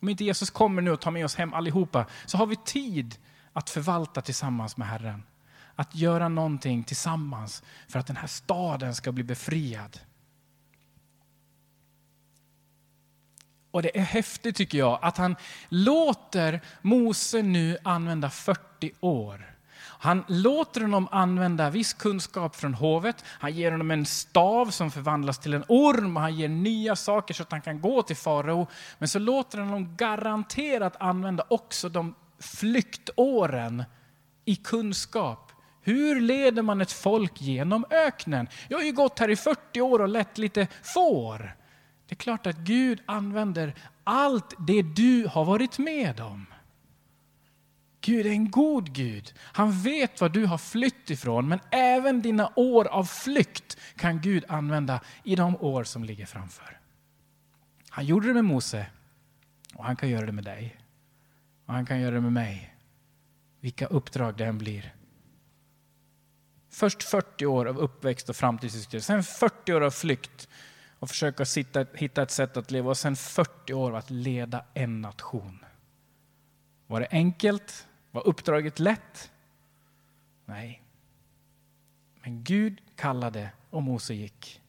Om 0.00 0.08
inte 0.08 0.24
Jesus 0.24 0.50
kommer 0.50 0.82
nu 0.82 0.90
och 0.90 1.00
tar 1.00 1.10
med 1.10 1.24
oss 1.24 1.36
hem 1.36 1.54
allihopa, 1.54 2.06
så 2.26 2.38
har 2.38 2.46
vi 2.46 2.56
tid 2.56 3.16
att 3.52 3.70
förvalta 3.70 4.20
tillsammans 4.20 4.76
med 4.76 4.88
Herren. 4.88 5.22
Att 5.74 5.94
göra 5.94 6.28
någonting 6.28 6.84
tillsammans 6.84 7.62
för 7.88 7.98
att 7.98 8.06
den 8.06 8.16
här 8.16 8.26
staden 8.26 8.94
ska 8.94 9.12
bli 9.12 9.24
befriad. 9.24 10.00
Och 13.70 13.82
det 13.82 13.98
är 13.98 14.02
häftigt 14.02 14.56
tycker 14.56 14.78
jag 14.78 14.98
att 15.02 15.16
han 15.16 15.36
låter 15.68 16.60
Mose 16.82 17.42
nu 17.42 17.78
använda 17.82 18.30
40 18.30 18.92
år. 19.00 19.54
Han 20.00 20.24
låter 20.28 20.80
honom 20.80 21.08
använda 21.10 21.70
viss 21.70 21.92
kunskap 21.92 22.56
från 22.56 22.74
hovet. 22.74 23.24
Han 23.26 23.52
ger 23.52 23.70
honom 23.70 23.90
en 23.90 24.06
stav 24.06 24.70
som 24.70 24.90
förvandlas 24.90 25.38
till 25.38 25.54
en 25.54 25.64
orm. 25.68 26.16
Han 26.16 26.36
ger 26.36 26.48
nya 26.48 26.96
saker 26.96 27.34
så 27.34 27.42
att 27.42 27.52
han 27.52 27.60
kan 27.60 27.80
gå 27.80 28.02
till 28.02 28.16
farao. 28.16 28.66
Men 28.98 29.08
så 29.08 29.18
låter 29.18 29.58
han 29.58 29.68
honom 29.68 29.96
garanterat 29.96 30.96
använda 31.00 31.44
också 31.48 31.88
de 31.88 32.14
flyktåren 32.40 33.84
i 34.44 34.56
kunskap. 34.56 35.52
Hur 35.82 36.20
leder 36.20 36.62
man 36.62 36.80
ett 36.80 36.92
folk 36.92 37.40
genom 37.40 37.84
öknen? 37.90 38.48
Jag 38.68 38.78
har 38.78 38.84
ju 38.84 38.92
gått 38.92 39.18
här 39.18 39.30
i 39.30 39.36
40 39.36 39.80
år 39.80 40.00
och 40.00 40.08
lett 40.08 40.38
lite 40.38 40.66
får. 40.82 41.57
Det 42.08 42.14
är 42.14 42.16
klart 42.16 42.46
att 42.46 42.56
Gud 42.56 43.02
använder 43.06 43.74
allt 44.04 44.54
det 44.58 44.82
du 44.82 45.26
har 45.26 45.44
varit 45.44 45.78
med 45.78 46.20
om. 46.20 46.46
Gud 48.00 48.26
är 48.26 48.30
en 48.30 48.50
god 48.50 48.92
Gud. 48.92 49.34
Han 49.40 49.72
vet 49.82 50.20
vad 50.20 50.32
du 50.32 50.46
har 50.46 50.58
flytt 50.58 51.10
ifrån, 51.10 51.48
men 51.48 51.60
även 51.70 52.22
dina 52.22 52.52
år 52.56 52.88
av 52.88 53.04
flykt 53.04 53.78
kan 53.96 54.20
Gud 54.20 54.44
använda 54.48 55.00
i 55.24 55.36
de 55.36 55.56
år 55.56 55.84
som 55.84 56.04
ligger 56.04 56.26
framför. 56.26 56.80
Han 57.88 58.06
gjorde 58.06 58.28
det 58.28 58.34
med 58.34 58.44
Mose 58.44 58.86
och 59.74 59.84
han 59.84 59.96
kan 59.96 60.08
göra 60.08 60.26
det 60.26 60.32
med 60.32 60.44
dig. 60.44 60.76
Och 61.66 61.74
han 61.74 61.86
kan 61.86 62.00
göra 62.00 62.14
det 62.14 62.20
med 62.20 62.32
mig. 62.32 62.74
Vilka 63.60 63.86
uppdrag 63.86 64.36
det 64.36 64.44
än 64.44 64.58
blir. 64.58 64.94
Först 66.70 67.02
40 67.02 67.46
år 67.46 67.66
av 67.66 67.78
uppväxt 67.78 68.28
och 68.28 68.36
framtidshistoria, 68.36 69.02
sen 69.02 69.24
40 69.24 69.72
år 69.72 69.80
av 69.80 69.90
flykt 69.90 70.48
och 70.98 71.08
försöka 71.08 71.44
sitta, 71.44 71.86
hitta 71.94 72.22
ett 72.22 72.30
sätt 72.30 72.56
att 72.56 72.70
leva 72.70 72.90
och 72.90 72.96
sen 72.96 73.16
40 73.16 73.74
år 73.74 73.96
att 73.96 74.10
leda 74.10 74.64
en 74.74 75.00
nation. 75.00 75.64
Var 76.86 77.00
det 77.00 77.08
enkelt? 77.10 77.88
Var 78.10 78.26
uppdraget 78.26 78.78
lätt? 78.78 79.30
Nej. 80.44 80.82
Men 82.22 82.44
Gud 82.44 82.80
kallade 82.96 83.50
och 83.70 83.82
Mose 83.82 84.14
gick. 84.14 84.62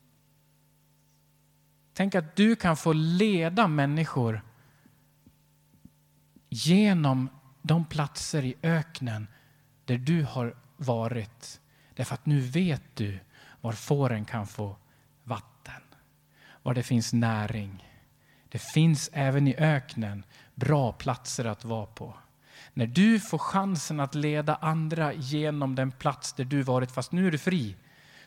Tänk 1.94 2.16
att 2.16 2.36
du 2.36 2.56
kan 2.56 2.78
få 2.78 2.94
leda 2.94 3.68
människor 3.68 4.42
genom 6.50 7.30
de 7.62 7.86
platser 7.86 8.46
i 8.46 8.56
öknen 8.62 9.28
där 9.86 9.98
du 9.98 10.24
har 10.24 10.56
varit. 10.78 11.62
Därför 11.96 12.14
att 12.14 12.26
nu 12.26 12.40
vet 12.40 12.84
du 12.94 13.20
var 13.62 13.72
fåren 13.72 14.26
kan 14.26 14.48
få 14.48 14.76
var 16.70 16.74
det 16.74 16.84
finns 16.84 17.14
näring. 17.14 17.86
Det 18.50 18.60
finns 18.60 19.10
även 19.14 19.48
i 19.48 19.56
öknen 19.58 20.24
bra 20.56 20.92
platser 20.92 21.46
att 21.46 21.66
vara 21.66 21.86
på. 21.86 22.14
När 22.74 22.88
du 22.88 23.20
får 23.20 23.38
chansen 23.38 24.00
att 24.00 24.16
leda 24.16 24.56
andra 24.56 25.14
genom 25.14 25.76
den 25.76 25.92
plats 25.92 26.34
där 26.34 26.44
du 26.44 26.62
varit, 26.62 26.92
fast 26.92 27.12
nu 27.12 27.28
är 27.28 27.32
du 27.32 27.38
fri, 27.38 27.76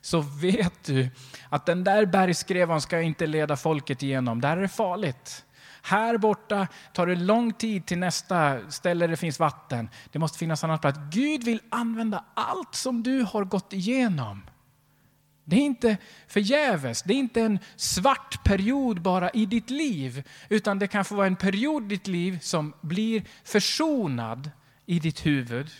så 0.00 0.20
vet 0.20 0.85
du 0.85 1.11
att 1.48 1.66
den 1.66 1.85
där 1.85 2.07
bergskrevan 2.07 2.81
ska 2.81 3.00
inte 3.00 3.26
leda 3.26 3.57
folket 3.57 4.02
igenom. 4.02 4.40
Där 4.40 4.57
är 4.57 4.61
det 4.61 4.68
farligt. 4.68 5.44
Här 5.83 6.18
borta 6.18 6.66
tar 6.92 7.07
det 7.07 7.14
lång 7.14 7.52
tid 7.52 7.87
till 7.87 7.98
nästa 7.98 8.70
ställe 8.70 9.05
där 9.05 9.11
det 9.11 9.16
finns 9.16 9.38
vatten. 9.38 9.88
Det 10.12 10.18
måste 10.18 10.38
finnas 10.38 10.64
annat 10.64 10.81
plats. 10.81 10.98
Gud 11.11 11.44
vill 11.44 11.61
använda 11.70 12.24
allt 12.35 12.74
som 12.74 13.02
du 13.02 13.22
har 13.22 13.44
gått 13.44 13.72
igenom. 13.72 14.42
Det 15.44 15.57
är 15.57 15.61
inte 15.61 15.96
förgäves, 16.26 17.02
det 17.02 17.14
är 17.14 17.18
inte 17.18 17.40
en 17.40 17.59
svart 17.76 18.44
period 18.44 19.02
bara 19.02 19.31
i 19.31 19.46
ditt 19.46 19.70
liv, 19.70 20.28
utan 20.48 20.78
det 20.78 20.87
kan 20.87 21.05
få 21.05 21.14
vara 21.14 21.26
en 21.26 21.37
period 21.37 21.85
i 21.85 21.87
ditt 21.87 22.07
liv 22.07 22.38
som 22.38 22.72
blir 22.81 23.24
försonad 23.44 24.50
i 24.87 24.98
ditt 24.98 25.26
huvud. 25.26 25.70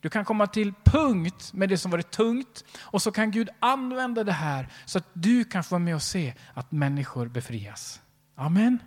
Du 0.00 0.08
kan 0.08 0.24
komma 0.24 0.46
till 0.46 0.72
punkt 0.84 1.52
med 1.52 1.68
det 1.68 1.78
som 1.78 1.90
varit 1.90 2.10
tungt 2.10 2.64
och 2.80 3.02
så 3.02 3.12
kan 3.12 3.30
Gud 3.30 3.48
använda 3.60 4.24
det 4.24 4.32
här 4.32 4.68
så 4.84 4.98
att 4.98 5.08
du 5.12 5.44
kan 5.44 5.64
få 5.64 5.70
vara 5.70 5.78
med 5.78 5.94
och 5.94 6.02
se 6.02 6.34
att 6.54 6.72
människor 6.72 7.28
befrias. 7.28 8.00
Amen. 8.34 8.78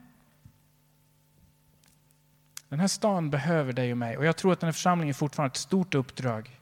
Den 2.70 2.80
här 2.80 2.88
stan 2.88 3.30
behöver 3.30 3.74
dig 3.74 3.92
och 3.92 3.98
mig 3.98 4.18
och 4.18 4.26
jag 4.26 4.38
tror 4.38 4.54
att 4.54 4.60
den 4.60 4.68
här 4.68 4.74
församlingen 4.74 5.16
fortfarande 5.16 5.48
har 5.48 5.52
ett 5.52 5.58
stort 5.58 5.96
uppdrag. 5.96 6.60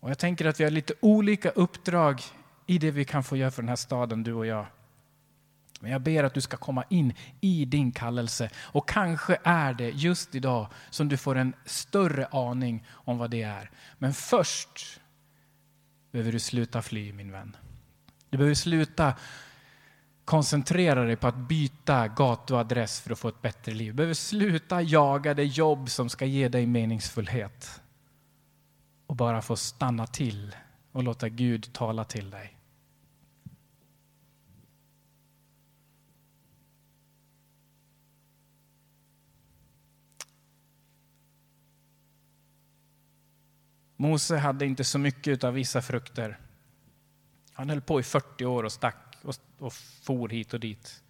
Och 0.00 0.10
jag 0.10 0.18
tänker 0.18 0.44
att 0.46 0.60
vi 0.60 0.64
har 0.64 0.70
lite 0.70 0.94
olika 1.00 1.50
uppdrag 1.50 2.22
i 2.66 2.78
det 2.78 2.90
vi 2.90 3.04
kan 3.04 3.24
få 3.24 3.36
göra 3.36 3.50
för 3.50 3.62
den 3.62 3.68
här 3.68 3.76
staden, 3.76 4.22
du 4.22 4.32
och 4.32 4.46
jag. 4.46 4.66
Men 5.80 5.90
jag 5.90 6.00
ber 6.00 6.24
att 6.24 6.34
du 6.34 6.40
ska 6.40 6.56
komma 6.56 6.84
in 6.88 7.14
i 7.40 7.64
din 7.64 7.92
kallelse 7.92 8.50
och 8.56 8.88
kanske 8.88 9.38
är 9.42 9.74
det 9.74 9.90
just 9.90 10.34
idag 10.34 10.66
som 10.90 11.08
du 11.08 11.16
får 11.16 11.34
en 11.34 11.52
större 11.64 12.26
aning 12.26 12.86
om 12.90 13.18
vad 13.18 13.30
det 13.30 13.42
är. 13.42 13.70
Men 13.98 14.14
först 14.14 15.00
behöver 16.12 16.32
du 16.32 16.38
sluta 16.38 16.82
fly 16.82 17.12
min 17.12 17.32
vän. 17.32 17.56
Du 18.30 18.38
behöver 18.38 18.54
sluta 18.54 19.14
koncentrera 20.24 21.04
dig 21.04 21.16
på 21.16 21.26
att 21.26 21.36
byta 21.36 22.08
gatuadress 22.08 23.00
för 23.00 23.12
att 23.12 23.18
få 23.18 23.28
ett 23.28 23.42
bättre 23.42 23.72
liv. 23.72 23.92
Du 23.92 23.96
behöver 23.96 24.14
sluta 24.14 24.82
jaga 24.82 25.34
det 25.34 25.44
jobb 25.44 25.90
som 25.90 26.08
ska 26.08 26.24
ge 26.24 26.48
dig 26.48 26.66
meningsfullhet 26.66 27.80
och 29.06 29.16
bara 29.16 29.42
få 29.42 29.56
stanna 29.56 30.06
till 30.06 30.56
och 30.92 31.02
låta 31.02 31.28
Gud 31.28 31.72
tala 31.72 32.04
till 32.04 32.30
dig. 32.30 32.52
Mose 43.96 44.36
hade 44.36 44.66
inte 44.66 44.84
så 44.84 44.98
mycket 44.98 45.44
av 45.44 45.54
vissa 45.54 45.82
frukter. 45.82 46.38
Han 47.52 47.70
höll 47.70 47.80
på 47.80 48.00
i 48.00 48.02
40 48.02 48.44
år 48.44 48.62
och 48.62 48.72
stack 48.72 49.18
och, 49.22 49.34
och 49.58 49.72
for 49.74 50.28
hit 50.28 50.54
och 50.54 50.60
dit. 50.60 51.02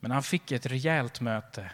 Men 0.00 0.10
han 0.10 0.22
fick 0.22 0.52
ett 0.52 0.66
rejält 0.66 1.20
möte 1.20 1.72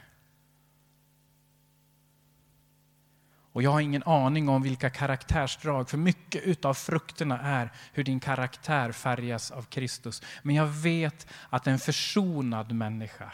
Och 3.53 3.63
jag 3.63 3.71
har 3.71 3.81
ingen 3.81 4.03
aning 4.03 4.49
om 4.49 4.63
vilka 4.63 4.91
karaktärsdrag, 4.91 5.91
för 5.91 5.99
mycket 5.99 6.43
utav 6.43 6.75
frukterna 6.75 7.41
är 7.41 7.73
hur 7.93 8.05
din 8.05 8.21
karaktär 8.21 8.93
färgas 8.93 9.51
av 9.51 9.63
Kristus. 9.63 10.23
Men 10.43 10.55
jag 10.55 10.67
vet 10.67 11.27
att 11.51 11.67
en 11.67 11.79
försonad 11.79 12.73
människa, 12.73 13.33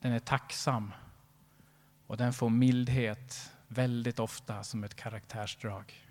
den 0.00 0.12
är 0.12 0.18
tacksam 0.18 0.92
och 2.06 2.16
den 2.16 2.32
får 2.32 2.50
mildhet 2.50 3.50
väldigt 3.68 4.18
ofta 4.18 4.64
som 4.64 4.84
ett 4.84 4.94
karaktärsdrag. 4.94 6.04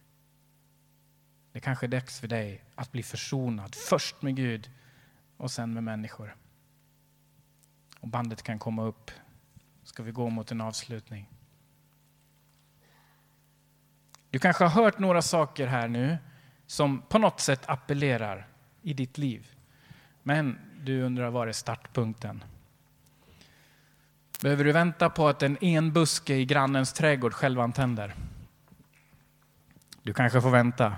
Det 1.52 1.60
kanske 1.60 1.86
är 1.86 1.88
dags 1.88 2.20
för 2.20 2.28
dig 2.28 2.64
att 2.76 2.92
bli 2.92 3.04
försonad, 3.04 3.76
först 3.76 4.22
med 4.22 4.36
Gud 4.36 4.72
och 5.38 5.52
sen 5.52 5.74
med 5.74 5.84
människor. 5.84 6.36
Och 8.00 8.08
bandet 8.08 8.44
kan 8.44 8.60
komma 8.60 8.84
upp. 8.84 9.12
Ska 9.84 10.04
vi 10.04 10.12
gå 10.12 10.30
mot 10.30 10.52
en 10.52 10.62
avslutning. 10.62 11.30
Du 14.34 14.40
kanske 14.40 14.64
har 14.64 14.84
hört 14.84 15.00
några 15.00 15.22
saker 15.22 15.68
här 15.68 15.88
nu 15.88 16.18
som 16.68 17.02
på 17.02 17.18
något 17.18 17.40
sätt 17.40 17.62
appellerar 17.66 18.48
i 18.82 18.94
ditt 18.94 19.18
liv. 19.18 19.48
Men 20.24 20.60
du 20.82 21.02
undrar 21.02 21.30
var 21.30 21.48
är 21.48 21.52
startpunkten? 21.52 22.44
Behöver 24.42 24.64
du 24.64 24.72
vänta 24.72 25.10
på 25.10 25.28
att 25.28 25.44
en 25.44 25.58
enbuske 25.62 26.36
i 26.36 26.46
grannens 26.46 26.94
trädgård 26.94 27.34
självantänder? 27.34 28.16
Du 30.04 30.14
kanske 30.14 30.42
får 30.42 30.52
vänta. 30.52 30.96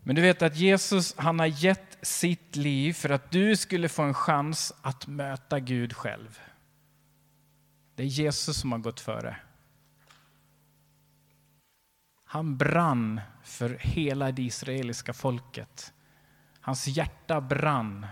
Men 0.00 0.16
du 0.16 0.22
vet 0.22 0.42
att 0.42 0.56
Jesus 0.56 1.14
han 1.16 1.38
har 1.38 1.46
gett 1.46 1.98
sitt 2.02 2.56
liv 2.56 2.92
för 2.92 3.10
att 3.10 3.30
du 3.30 3.56
skulle 3.56 3.88
få 3.88 4.02
en 4.02 4.14
chans 4.14 4.72
att 4.82 5.06
möta 5.06 5.60
Gud 5.60 5.92
själv. 5.96 6.40
Det 7.94 8.02
är 8.02 8.06
Jesus 8.06 8.60
som 8.60 8.72
har 8.72 8.78
gått 8.78 9.00
före. 9.00 9.36
Han 12.26 12.56
brann 12.56 13.20
för 13.42 13.78
hela 13.80 14.32
det 14.32 14.42
israeliska 14.42 15.12
folket. 15.12 15.92
Hans 16.60 16.86
hjärta 16.86 17.40
brann. 17.40 18.06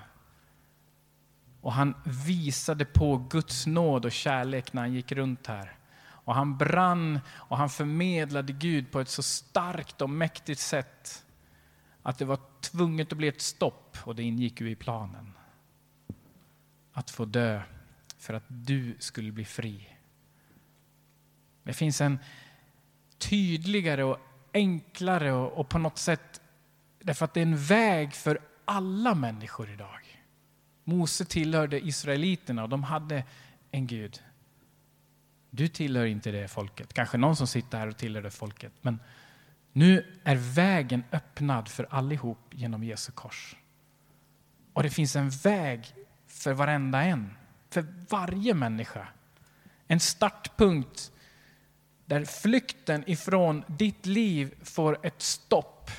Och 1.61 1.72
han 1.72 1.94
visade 2.27 2.85
på 2.85 3.16
Guds 3.16 3.66
nåd 3.66 4.05
och 4.05 4.12
kärlek 4.12 4.72
när 4.72 4.83
han 4.83 4.92
gick 4.92 5.12
runt 5.12 5.46
här. 5.46 5.79
Och 6.00 6.35
han 6.35 6.59
brann 6.59 7.20
och 7.31 7.57
han 7.57 7.70
förmedlade 7.70 8.53
Gud 8.53 8.90
på 8.90 9.00
ett 9.00 9.09
så 9.09 9.22
starkt 9.22 10.00
och 10.00 10.11
mäktigt 10.11 10.61
sätt 10.61 11.24
att 12.03 12.18
det 12.18 12.24
var 12.24 12.38
tvunget 12.61 13.12
att 13.12 13.18
bli 13.18 13.29
ett 13.29 13.40
stopp 13.40 13.98
och 14.05 14.14
det 14.14 14.22
ingick 14.22 14.61
ju 14.61 14.70
i 14.70 14.77
planen. 14.77 15.33
Att 16.92 17.11
få 17.11 17.24
dö 17.24 17.62
för 18.18 18.35
att 18.35 18.44
du 18.48 18.96
skulle 18.98 19.33
bli 19.33 19.44
fri. 19.44 19.88
Det 21.62 21.72
finns 21.72 22.00
en, 22.00 22.18
tydligare 23.28 24.04
och 24.04 24.18
enklare 24.54 25.32
och, 25.32 25.52
och 25.52 25.68
på 25.68 25.78
något 25.78 25.98
sätt 25.98 26.40
därför 27.02 27.24
att 27.24 27.34
det 27.34 27.40
är 27.40 27.46
en 27.46 27.56
väg 27.56 28.12
för 28.12 28.38
alla 28.64 29.14
människor 29.14 29.70
idag. 29.70 30.22
Mose 30.84 31.24
tillhörde 31.24 31.87
israeliterna 31.87 32.62
och 32.62 32.68
de 32.68 32.82
hade 32.82 33.24
en 33.70 33.87
Gud. 33.87 34.22
Du 35.50 35.68
tillhör 35.68 36.04
inte 36.04 36.30
det 36.30 36.48
folket. 36.48 36.94
Kanske 36.94 37.18
någon 37.18 37.37
som 37.37 37.46
sitter 37.46 37.78
här 37.78 37.88
och 37.88 37.96
tillhör 37.96 38.22
det 38.22 38.30
folket. 38.30 38.72
Men 38.80 39.00
nu 39.72 40.20
är 40.24 40.37
vägen 40.37 41.04
öppnad 41.12 41.68
för 41.68 41.87
allihop 41.90 42.38
genom 42.50 42.84
Jesu 42.84 43.12
kors. 43.12 43.56
Och 44.72 44.82
det 44.82 44.90
finns 44.90 45.16
en 45.16 45.30
väg 45.30 45.94
för 46.26 46.52
varenda 46.52 47.02
en. 47.02 47.30
För 47.70 47.87
varje 48.10 48.54
människa. 48.54 49.08
En 49.87 50.00
startpunkt 50.00 51.12
där 52.06 52.24
flykten 52.24 53.04
ifrån 53.06 53.64
ditt 53.66 54.06
liv 54.06 54.54
får 54.62 55.06
ett 55.06 55.22
stopp 55.22 55.90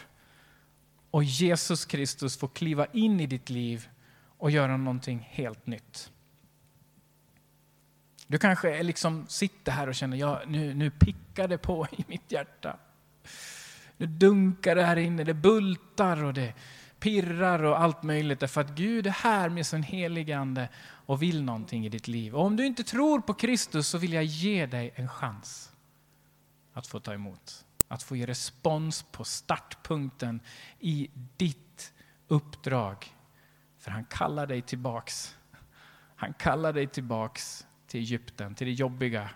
och 1.11 1.23
Jesus 1.23 1.85
Kristus 1.85 2.37
får 2.37 2.47
kliva 2.47 2.85
in 2.85 3.19
i 3.19 3.27
ditt 3.27 3.49
liv 3.49 3.89
och 4.37 4.51
göra 4.51 4.77
någonting 4.77 5.27
helt 5.31 5.67
nytt. 5.67 6.11
Du 8.27 8.37
kanske 8.37 8.83
liksom 8.83 9.25
sitter 9.27 9.71
här 9.71 9.87
och 9.87 9.95
känner, 9.95 10.17
ja, 10.17 10.41
nu, 10.47 10.73
nu 10.73 10.91
pickar 10.91 11.47
det 11.47 11.57
på 11.57 11.87
i 11.91 12.05
mitt 12.07 12.31
hjärta. 12.31 12.77
Nu 13.97 14.05
dunkar 14.05 14.75
det 14.75 14.83
här 14.83 14.97
inne, 14.97 15.23
det 15.23 15.33
bultar 15.33 16.23
och 16.23 16.33
det 16.33 16.53
pirrar 16.99 17.63
och 17.63 17.81
allt 17.81 18.03
möjligt 18.03 18.39
därför 18.39 18.61
att 18.61 18.69
Gud 18.69 19.07
är 19.07 19.11
här 19.11 19.49
med 19.49 19.65
sin 19.65 19.83
helige 19.83 20.37
Ande 20.37 20.69
och 20.81 21.21
vill 21.21 21.43
någonting 21.43 21.85
i 21.85 21.89
ditt 21.89 22.07
liv. 22.07 22.35
Och 22.35 22.45
om 22.45 22.55
du 22.55 22.65
inte 22.65 22.83
tror 22.83 23.19
på 23.19 23.33
Kristus 23.33 23.87
så 23.87 23.97
vill 23.97 24.13
jag 24.13 24.23
ge 24.23 24.65
dig 24.65 24.93
en 24.95 25.09
chans 25.09 25.71
att 26.75 26.87
få 26.87 26.99
ta 26.99 27.13
emot. 27.13 27.65
Att 27.87 28.03
få 28.03 28.15
ge 28.15 28.25
respons 28.25 29.03
på 29.03 29.23
startpunkten 29.23 30.39
i 30.79 31.09
ditt 31.37 31.93
uppdrag. 32.27 33.15
För 33.77 33.91
han 33.91 34.05
kallar 34.05 34.47
dig 34.47 34.61
tillbaks. 34.61 35.37
Han 36.15 36.33
kallar 36.33 36.73
dig 36.73 36.87
tillbaks 36.87 37.67
till 37.87 37.99
Egypten, 37.99 38.55
till 38.55 38.67
det 38.67 38.73
jobbiga. 38.73 39.29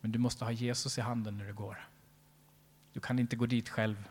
Men 0.00 0.12
du 0.12 0.18
måste 0.18 0.44
ha 0.44 0.52
Jesus 0.52 0.98
i 0.98 1.00
handen 1.00 1.38
när 1.38 1.44
du 1.44 1.54
går. 1.54 1.88
Du 2.92 3.00
kan 3.00 3.18
inte 3.18 3.36
gå 3.36 3.46
dit 3.46 3.68
själv. 3.68 4.08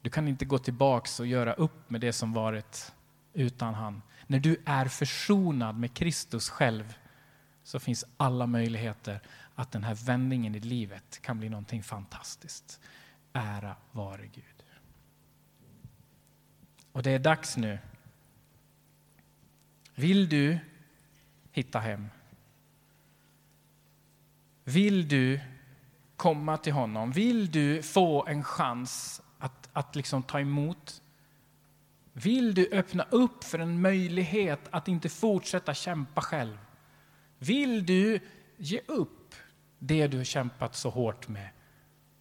Du 0.00 0.10
kan 0.10 0.28
inte 0.28 0.44
gå 0.44 0.58
tillbaks 0.58 1.20
och 1.20 1.26
göra 1.26 1.52
upp 1.52 1.90
med 1.90 2.00
det 2.00 2.12
som 2.12 2.32
varit 2.32 2.92
utan 3.32 3.74
han. 3.74 4.02
När 4.26 4.38
du 4.38 4.62
är 4.66 4.86
försonad 4.86 5.78
med 5.78 5.94
Kristus 5.94 6.50
själv 6.50 6.96
så 7.62 7.80
finns 7.80 8.04
alla 8.16 8.46
möjligheter 8.46 9.20
att 9.56 9.72
den 9.72 9.84
här 9.84 9.94
vändningen 9.94 10.54
i 10.54 10.60
livet 10.60 11.22
kan 11.22 11.38
bli 11.38 11.48
någonting 11.48 11.82
fantastiskt. 11.82 12.80
Ära 13.32 13.76
vare 13.92 14.26
Gud. 14.26 14.64
Och 16.92 17.02
det 17.02 17.10
är 17.10 17.18
dags 17.18 17.56
nu. 17.56 17.78
Vill 19.94 20.28
du 20.28 20.58
hitta 21.52 21.78
hem? 21.78 22.08
Vill 24.64 25.08
du 25.08 25.40
komma 26.16 26.56
till 26.56 26.72
honom? 26.72 27.12
Vill 27.12 27.50
du 27.50 27.82
få 27.82 28.26
en 28.26 28.44
chans 28.44 29.22
att, 29.38 29.68
att 29.72 29.96
liksom 29.96 30.22
ta 30.22 30.40
emot? 30.40 31.02
Vill 32.12 32.54
du 32.54 32.68
öppna 32.72 33.06
upp 33.10 33.44
för 33.44 33.58
en 33.58 33.80
möjlighet 33.80 34.60
att 34.70 34.88
inte 34.88 35.08
fortsätta 35.08 35.74
kämpa 35.74 36.20
själv? 36.20 36.58
Vill 37.38 37.86
du 37.86 38.20
ge 38.56 38.80
upp 38.86 39.15
det 39.86 40.06
du 40.06 40.16
har 40.16 40.24
kämpat 40.24 40.74
så 40.74 40.90
hårt 40.90 41.28
med 41.28 41.48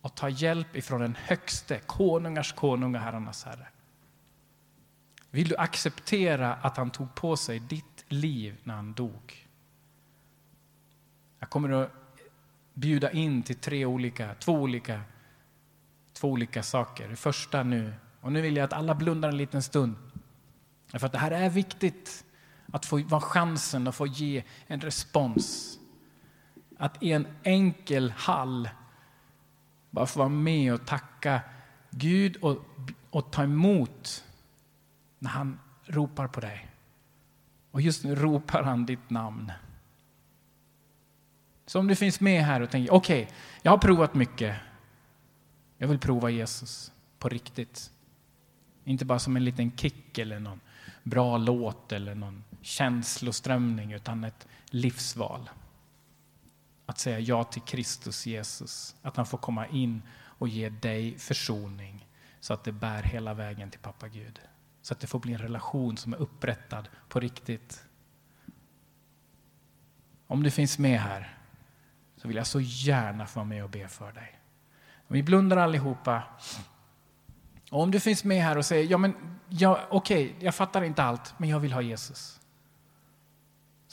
och 0.02 0.16
ta 0.16 0.30
hjälp 0.30 0.76
ifrån 0.76 1.02
den 1.02 1.16
högste, 1.16 1.80
konungars 1.80 2.54
konung 2.54 2.96
och 2.96 3.02
herrarnas 3.02 3.44
herre? 3.44 3.68
Vill 5.32 5.48
du 5.48 5.58
acceptera 5.58 6.54
att 6.54 6.78
han 6.78 6.92
tog 6.92 7.16
på 7.16 7.38
sig 7.38 7.60
ditt 7.60 8.06
liv 8.08 8.58
när 8.64 8.76
han 8.76 8.94
dog? 8.94 9.48
Jag 11.40 11.50
kommer 11.50 11.70
att 11.70 11.92
bjuda 12.74 13.12
in 13.12 13.44
till 13.44 13.56
tre 13.56 13.86
olika, 13.86 14.36
två 14.36 14.54
olika, 14.54 15.02
två 16.14 16.30
olika 16.30 16.64
saker. 16.64 17.10
Det 17.10 17.16
första 17.16 17.64
nu, 17.64 17.94
och 18.22 18.32
nu 18.32 18.42
vill 18.42 18.56
jag 18.56 18.64
att 18.64 18.74
alla 18.74 18.96
blundar 18.96 19.30
en 19.30 19.38
liten 19.38 19.64
stund. 19.64 19.96
För 20.88 21.06
att 21.06 21.12
det 21.12 21.18
här 21.18 21.32
är 21.32 21.50
viktigt, 21.50 22.26
att 22.72 22.86
få 22.86 23.04
vara 23.04 23.22
chansen 23.22 23.88
att 23.88 23.96
få 23.96 24.08
ge 24.08 24.44
en 24.68 24.82
respons. 24.82 25.80
Att 26.78 27.04
i 27.04 27.12
en 27.12 27.28
enkel 27.44 28.12
hall 28.12 28.70
bara 29.90 30.06
få 30.06 30.20
vara 30.20 30.30
med 30.30 30.74
och 30.74 30.86
tacka 30.86 31.42
Gud 31.90 32.36
och, 32.36 32.66
och 33.10 33.32
ta 33.32 33.44
emot 33.44 34.24
när 35.20 35.30
han 35.30 35.60
ropar 35.86 36.28
på 36.28 36.40
dig. 36.40 36.68
Och 37.72 37.82
just 37.82 38.04
nu 38.04 38.16
ropar 38.16 38.64
han 38.64 38.86
ditt 38.86 39.10
namn. 39.10 39.52
Så 41.66 41.80
om 41.80 41.88
du 41.88 41.96
finns 41.96 42.20
med 42.20 42.44
här 42.44 42.62
och 42.62 42.70
tänker, 42.70 42.94
okej, 42.94 43.24
okay, 43.24 43.36
jag 43.62 43.72
har 43.72 43.78
provat 43.78 44.14
mycket. 44.14 44.56
Jag 45.78 45.88
vill 45.88 46.00
prova 46.00 46.30
Jesus 46.30 46.92
på 47.20 47.30
riktigt. 47.30 47.92
Inte 48.84 49.06
bara 49.06 49.20
som 49.20 49.36
en 49.36 49.44
liten 49.44 49.72
kick 49.78 50.18
eller 50.18 50.40
någon 50.40 50.60
bra 51.04 51.38
låt 51.38 51.92
eller 51.92 52.16
någon 52.16 52.44
känsloströmning, 52.62 53.94
utan 53.94 54.24
ett 54.24 54.48
livsval. 54.66 55.50
Att 56.86 57.00
säga 57.00 57.20
ja 57.20 57.44
till 57.44 57.62
Kristus 57.62 58.26
Jesus, 58.26 58.96
att 59.02 59.18
han 59.18 59.26
får 59.26 59.38
komma 59.38 59.68
in 59.68 60.02
och 60.38 60.48
ge 60.48 60.70
dig 60.70 61.18
försoning 61.18 62.08
så 62.40 62.54
att 62.54 62.64
det 62.64 62.72
bär 62.72 63.04
hela 63.04 63.34
vägen 63.34 63.70
till 63.72 63.80
pappa 63.80 64.08
Gud. 64.08 64.40
Så 64.82 64.94
att 64.94 65.00
det 65.00 65.08
får 65.08 65.20
bli 65.20 65.34
en 65.34 65.40
relation 65.40 65.98
som 65.98 66.14
är 66.14 66.18
upprättad 66.18 66.90
på 67.10 67.20
riktigt. 67.20 67.84
Om 70.28 70.44
du 70.44 70.52
finns 70.52 70.80
med 70.80 71.00
här 71.00 71.38
så 72.18 72.28
vill 72.28 72.38
jag 72.38 72.48
så 72.48 72.60
gärna 72.60 73.26
få 73.26 73.40
vara 73.40 73.48
med 73.48 73.64
och 73.64 73.70
be 73.70 73.88
för 73.88 74.12
dig. 74.12 74.40
Vi 75.08 75.24
blundar 75.24 75.58
allihopa. 75.58 76.24
Och 77.72 77.82
om 77.82 77.92
du 77.92 78.00
finns 78.00 78.24
med 78.24 78.44
här 78.44 78.58
och 78.58 78.66
säger, 78.66 78.92
ja 78.92 78.98
men 78.98 79.40
ja, 79.50 79.80
okej, 79.90 80.26
okay, 80.26 80.46
jag 80.46 80.56
fattar 80.56 80.82
inte 80.82 81.04
allt, 81.04 81.34
men 81.38 81.50
jag 81.50 81.60
vill 81.60 81.74
ha 81.74 81.82
Jesus. 81.82 82.40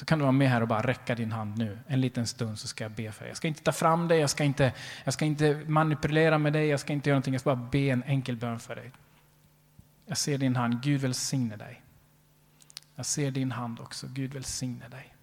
Så 0.03 0.07
kan 0.07 0.19
du 0.19 0.23
vara 0.23 0.33
med 0.33 0.51
här 0.51 0.61
och 0.61 0.69
bara 0.69 0.83
räcka 0.83 1.15
din 1.15 1.33
hand 1.33 1.59
nu, 1.59 1.79
en 1.87 2.01
liten 2.01 2.27
stund 2.27 2.59
så 2.59 2.69
ska 2.69 2.85
jag 2.85 2.93
be 2.93 3.13
för 3.13 3.21
dig. 3.21 3.31
Jag 3.31 3.37
ska 3.37 3.49
inte 3.49 3.63
ta 3.63 3.73
fram 3.73 4.09
dig, 4.09 4.19
jag 4.19 4.31
ska 4.31 4.45
inte, 4.45 4.73
jag 5.05 5.15
ska 5.15 5.25
inte 5.25 5.65
manipulera 5.67 6.39
med 6.39 6.53
dig, 6.53 6.67
jag 6.67 6.81
ska 6.81 6.93
inte 6.93 7.09
göra 7.09 7.15
någonting, 7.15 7.35
jag 7.35 7.41
ska 7.41 7.57
bara 7.57 7.69
be 7.71 7.79
en 7.79 8.03
enkel 8.03 8.37
bön 8.37 8.61
för 8.61 8.77
dig. 8.77 8.93
Jag 10.07 10.19
ser 10.19 10.39
din 10.39 10.57
hand, 10.57 10.83
Gud 10.83 11.01
välsigne 11.01 11.57
dig. 11.57 11.83
Jag 12.95 13.07
ser 13.07 13.31
din 13.31 13.53
hand 13.53 13.81
också, 13.81 14.07
Gud 14.11 14.35
välsigne 14.35 14.89
dig. 14.89 15.15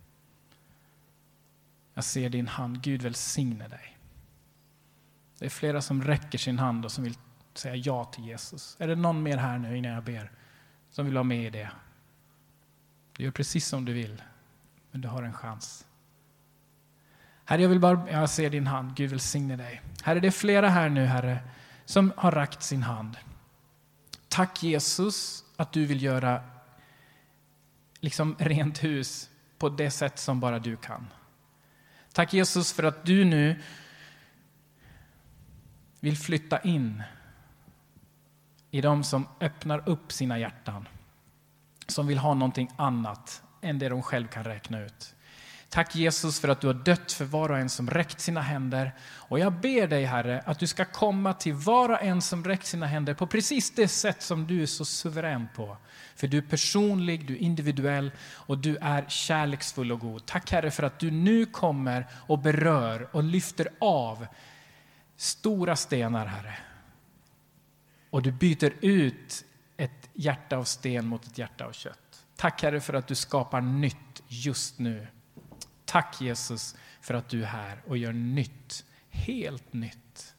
Jag 1.93 2.03
ser 2.03 2.30
din 2.30 2.47
hand, 2.47 2.82
Gud 2.82 3.01
välsigne 3.01 3.67
dig. 3.67 3.97
Det 5.39 5.45
är 5.45 5.49
flera 5.49 5.82
som 5.82 6.03
räcker 6.03 6.38
sin 6.38 6.59
hand 6.59 6.86
och 6.86 6.91
som 6.91 7.03
vill 7.03 7.17
säga 7.53 7.75
ja 7.75 8.05
till 8.05 8.25
Jesus. 8.25 8.75
Är 8.80 8.88
det 8.88 8.95
någon 8.95 9.23
mer 9.23 9.38
här 9.38 9.57
nu 9.57 9.77
innan 9.77 9.91
jag 9.91 10.03
ber 10.03 10.32
som 10.91 11.05
vill 11.05 11.13
vara 11.13 11.23
med 11.23 11.45
i 11.45 11.49
det? 11.49 11.71
Du 13.17 13.23
gör 13.23 13.32
precis 13.32 13.67
som 13.67 13.86
du 13.86 13.93
vill, 13.93 14.21
men 14.91 15.01
du 15.01 15.07
har 15.07 15.23
en 15.23 15.33
chans. 15.33 15.85
Herre, 17.45 17.61
jag 17.61 17.69
vill 17.69 17.79
bara, 17.79 18.11
jag 18.11 18.29
ser 18.29 18.49
din 18.49 18.67
hand, 18.67 18.95
Gud 18.95 19.09
välsigne 19.09 19.55
dig. 19.55 19.81
Herre, 20.03 20.19
det 20.19 20.27
är 20.27 20.31
flera 20.31 20.69
här 20.69 20.89
nu, 20.89 21.05
Herre, 21.05 21.39
som 21.85 22.13
har 22.17 22.31
rakt 22.31 22.63
sin 22.63 22.83
hand. 22.83 23.17
Tack 24.27 24.63
Jesus 24.63 25.43
att 25.55 25.71
du 25.71 25.85
vill 25.85 26.03
göra 26.03 26.41
liksom 27.99 28.35
rent 28.39 28.83
hus 28.83 29.29
på 29.57 29.69
det 29.69 29.91
sätt 29.91 30.19
som 30.19 30.39
bara 30.39 30.59
du 30.59 30.75
kan. 30.75 31.07
Tack 32.13 32.33
Jesus 32.33 32.73
för 32.73 32.83
att 32.83 33.05
du 33.05 33.25
nu 33.25 33.61
vill 35.99 36.17
flytta 36.17 36.59
in 36.59 37.03
i 38.71 38.81
de 38.81 39.03
som 39.03 39.27
öppnar 39.39 39.89
upp 39.89 40.11
sina 40.11 40.39
hjärtan. 40.39 40.87
Som 41.87 42.07
vill 42.07 42.17
ha 42.17 42.33
någonting 42.33 42.71
annat 42.75 43.43
än 43.62 43.80
det 43.80 43.89
de 43.89 44.03
själv 44.03 44.28
kan 44.28 44.43
räkna 44.43 44.82
ut. 44.82 45.16
Tack 45.70 45.95
Jesus 45.95 46.39
för 46.39 46.47
att 46.47 46.62
du 46.62 46.68
har 46.68 46.74
dött 46.74 47.12
för 47.12 47.26
var 47.26 47.51
och 47.51 47.57
en 47.57 47.70
som 47.70 47.89
räckt 47.89 48.20
sina 48.20 48.41
händer. 48.41 48.95
Och 49.01 49.39
jag 49.39 49.53
ber 49.53 49.88
dig 49.88 50.05
Herre 50.05 50.43
att 50.45 50.60
du 50.60 50.68
ska 50.68 50.86
komma 50.86 51.34
till 51.34 51.53
var 51.53 51.89
och 51.89 52.01
en 52.01 52.22
som 52.22 52.43
räckt 52.43 52.66
sina 52.66 52.86
händer 52.86 53.14
på 53.14 53.28
precis 53.28 53.72
det 53.72 53.88
sätt 53.88 54.22
som 54.22 54.47
du 54.47 54.62
är 54.62 54.66
så 54.66 54.86
suverän 54.86 55.47
på. 55.55 55.78
För 56.16 56.28
du 56.28 56.38
är 56.38 56.41
personlig, 56.41 57.28
du 57.28 57.34
är 57.34 57.38
individuell 57.38 58.12
och 58.32 58.57
du 58.57 58.78
är 58.82 59.05
kärleksfull 59.07 59.91
och 59.91 59.99
god. 59.99 60.26
Tack 60.26 60.51
Herre 60.51 60.72
för 60.72 60.84
att 60.84 60.99
du 60.99 61.12
nu 61.12 61.45
kommer 61.45 62.07
och 62.14 62.39
berör 62.39 63.10
och 63.12 63.24
lyfter 63.24 63.68
av 63.80 64.28
stora 65.18 65.76
stenar 65.76 66.26
Herre. 66.26 66.57
Och 68.10 68.22
du 68.22 68.32
byter 68.32 68.74
ut 68.82 69.45
ett 69.78 70.10
hjärta 70.14 70.57
av 70.57 70.64
sten 70.64 71.05
mot 71.05 71.26
ett 71.26 71.38
hjärta 71.38 71.66
av 71.66 71.72
kött. 71.72 72.09
Tack 72.39 72.63
Herre 72.63 72.79
för 72.79 72.93
att 72.93 73.07
du 73.07 73.15
skapar 73.15 73.61
nytt 73.61 74.23
just 74.27 74.79
nu. 74.79 75.07
Tack 75.85 76.21
Jesus 76.21 76.75
för 77.01 77.13
att 77.13 77.29
du 77.29 77.41
är 77.41 77.47
här 77.47 77.81
och 77.87 77.97
gör 77.97 78.13
nytt, 78.13 78.85
helt 79.09 79.73
nytt. 79.73 80.35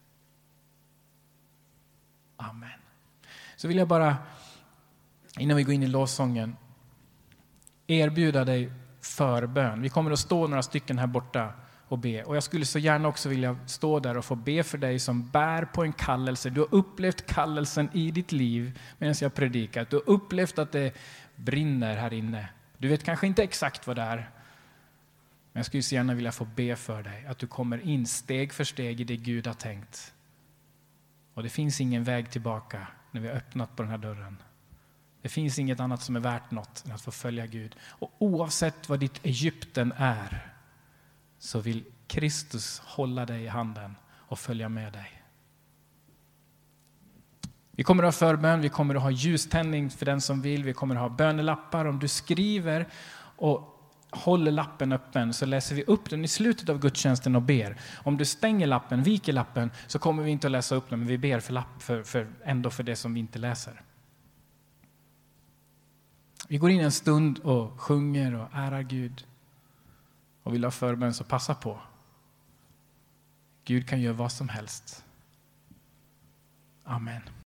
Amen. 2.37 2.81
Så 3.57 3.69
vill 3.69 3.77
jag 3.77 3.89
bara, 3.89 4.17
innan 5.39 5.57
vi 5.57 5.63
går 5.63 5.75
in 5.75 5.83
i 5.83 5.87
lovsången, 5.87 6.57
erbjuda 7.87 8.45
dig 8.45 8.73
förbön. 9.01 9.83
Vi 9.83 9.89
kommer 9.89 10.11
att 10.11 10.19
stå 10.19 10.47
några 10.47 10.63
stycken 10.63 10.99
här 10.99 11.07
borta 11.07 11.53
och 11.89 11.99
be. 11.99 12.23
Och 12.23 12.37
jag 12.37 12.43
skulle 12.43 12.65
så 12.65 12.79
gärna 12.79 13.09
också 13.09 13.29
vilja 13.29 13.59
stå 13.67 14.01
där 14.01 14.17
och 14.17 14.25
få 14.25 14.35
be 14.35 14.63
för 14.63 14.79
dig 14.79 14.99
som 14.99 15.29
bär 15.29 15.65
på 15.65 15.83
en 15.83 15.93
kallelse. 15.93 16.51
Du 16.51 16.61
har 16.61 16.75
upplevt 16.75 17.27
kallelsen 17.27 17.91
i 17.93 18.11
ditt 18.11 18.33
liv 18.33 18.81
medan 18.99 19.15
jag 19.21 19.35
predikar. 19.35 19.87
Du 19.91 19.97
har 19.97 20.09
upplevt 20.09 20.59
att 20.59 20.73
det 20.73 20.95
brinner 21.45 21.97
här 21.97 22.13
inne. 22.13 22.49
Du 22.79 22.89
vet 22.89 23.05
kanske 23.05 23.27
inte 23.27 23.43
exakt 23.43 23.87
vad 23.87 23.97
det 23.97 24.03
är, 24.03 24.17
men 25.53 25.61
jag 25.61 25.67
skulle 25.67 25.83
så 25.83 25.95
gärna 25.95 26.15
vilja 26.15 26.33
få 26.33 26.45
be 26.45 26.77
för 26.77 27.03
dig, 27.03 27.27
att 27.27 27.39
du 27.39 27.47
kommer 27.47 27.81
in 27.81 28.07
steg 28.07 28.53
för 28.53 28.65
steg 28.65 29.01
i 29.01 29.05
det 29.05 29.17
Gud 29.17 29.47
har 29.47 29.55
tänkt. 29.55 30.15
Och 31.35 31.43
det 31.43 31.49
finns 31.49 31.81
ingen 31.81 32.05
väg 32.05 32.31
tillbaka 32.31 32.87
när 33.11 33.21
vi 33.21 33.29
har 33.29 33.35
öppnat 33.35 33.77
på 33.77 33.83
den 33.83 33.91
här 33.91 33.99
dörren. 33.99 34.43
Det 35.23 35.29
finns 35.29 35.59
inget 35.59 35.81
annat 35.81 36.03
som 36.03 36.17
är 36.17 36.21
värt 36.21 36.51
något 36.51 36.85
än 36.87 36.93
att 36.93 37.03
få 37.03 37.11
följa 37.11 37.47
Gud. 37.47 37.77
Och 37.83 38.13
oavsett 38.19 38.89
vad 38.89 39.01
ditt 39.01 39.27
Egypten 39.27 39.93
är, 39.97 40.55
så 41.39 41.61
vill 41.61 41.85
Kristus 42.07 42.79
hålla 42.79 43.27
dig 43.27 43.43
i 43.43 43.49
handen 43.49 43.97
och 44.13 44.39
följa 44.39 44.69
med 44.69 44.93
dig. 44.93 45.20
Vi 47.71 47.83
kommer 47.83 48.03
att 48.03 48.15
ha 48.15 48.29
förbön, 48.29 48.61
vi 48.61 48.69
kommer 48.69 48.95
att 48.95 49.03
ha 49.03 49.11
ljuständning 49.11 49.91
för 49.91 50.07
den 50.07 50.21
som 50.21 50.43
vill, 50.43 50.65
vi 50.65 50.73
kommer 50.73 50.95
att 50.95 51.01
ha 51.01 51.09
bönelappar. 51.09 51.85
Om 51.85 51.99
du 51.99 52.09
skriver 52.09 52.89
och 53.37 53.77
håller 54.11 54.53
lappen 54.53 54.93
öppen 54.93 55.35
så 55.35 55.47
läser 55.47 55.75
vi 55.75 55.85
upp 55.85 56.11
den 56.11 56.25
i 56.25 56.29
slutet 56.29 56.69
av 56.69 56.79
gudstjänsten 56.79 57.37
och 57.37 57.43
ber. 57.43 57.77
Om 58.03 58.17
du 58.17 58.25
stänger 58.25 58.67
lappen, 58.67 59.03
viker 59.03 59.33
lappen, 59.33 59.71
så 59.87 59.99
kommer 59.99 60.23
vi 60.23 60.31
inte 60.31 60.47
att 60.47 60.51
läsa 60.51 60.75
upp 60.75 60.91
den, 60.91 60.99
men 60.99 61.09
vi 61.09 61.19
ber 61.19 61.41
för, 61.41 61.53
lapp, 61.53 61.83
för, 61.83 62.03
för, 62.03 62.29
ändå 62.45 62.71
för 62.71 62.83
det 62.83 62.97
som 62.97 63.15
vi 63.15 63.21
inte 63.21 63.39
läser. 63.39 63.83
Vi 66.49 66.59
går 66.59 66.71
in 66.71 66.81
en 66.81 66.93
stund 66.93 67.39
och 67.39 67.81
sjunger 67.81 68.35
och 68.35 68.49
ärar 68.53 68.83
Gud 68.83 69.27
och 70.43 70.55
vill 70.55 70.65
ha 70.65 70.71
förbön, 70.71 71.15
så 71.15 71.25
passa 71.25 71.55
på. 71.55 71.81
Gud 73.65 73.89
kan 73.89 74.01
göra 74.01 74.15
vad 74.15 74.33
som 74.33 74.49
helst. 74.49 75.05
Amen. 76.85 77.23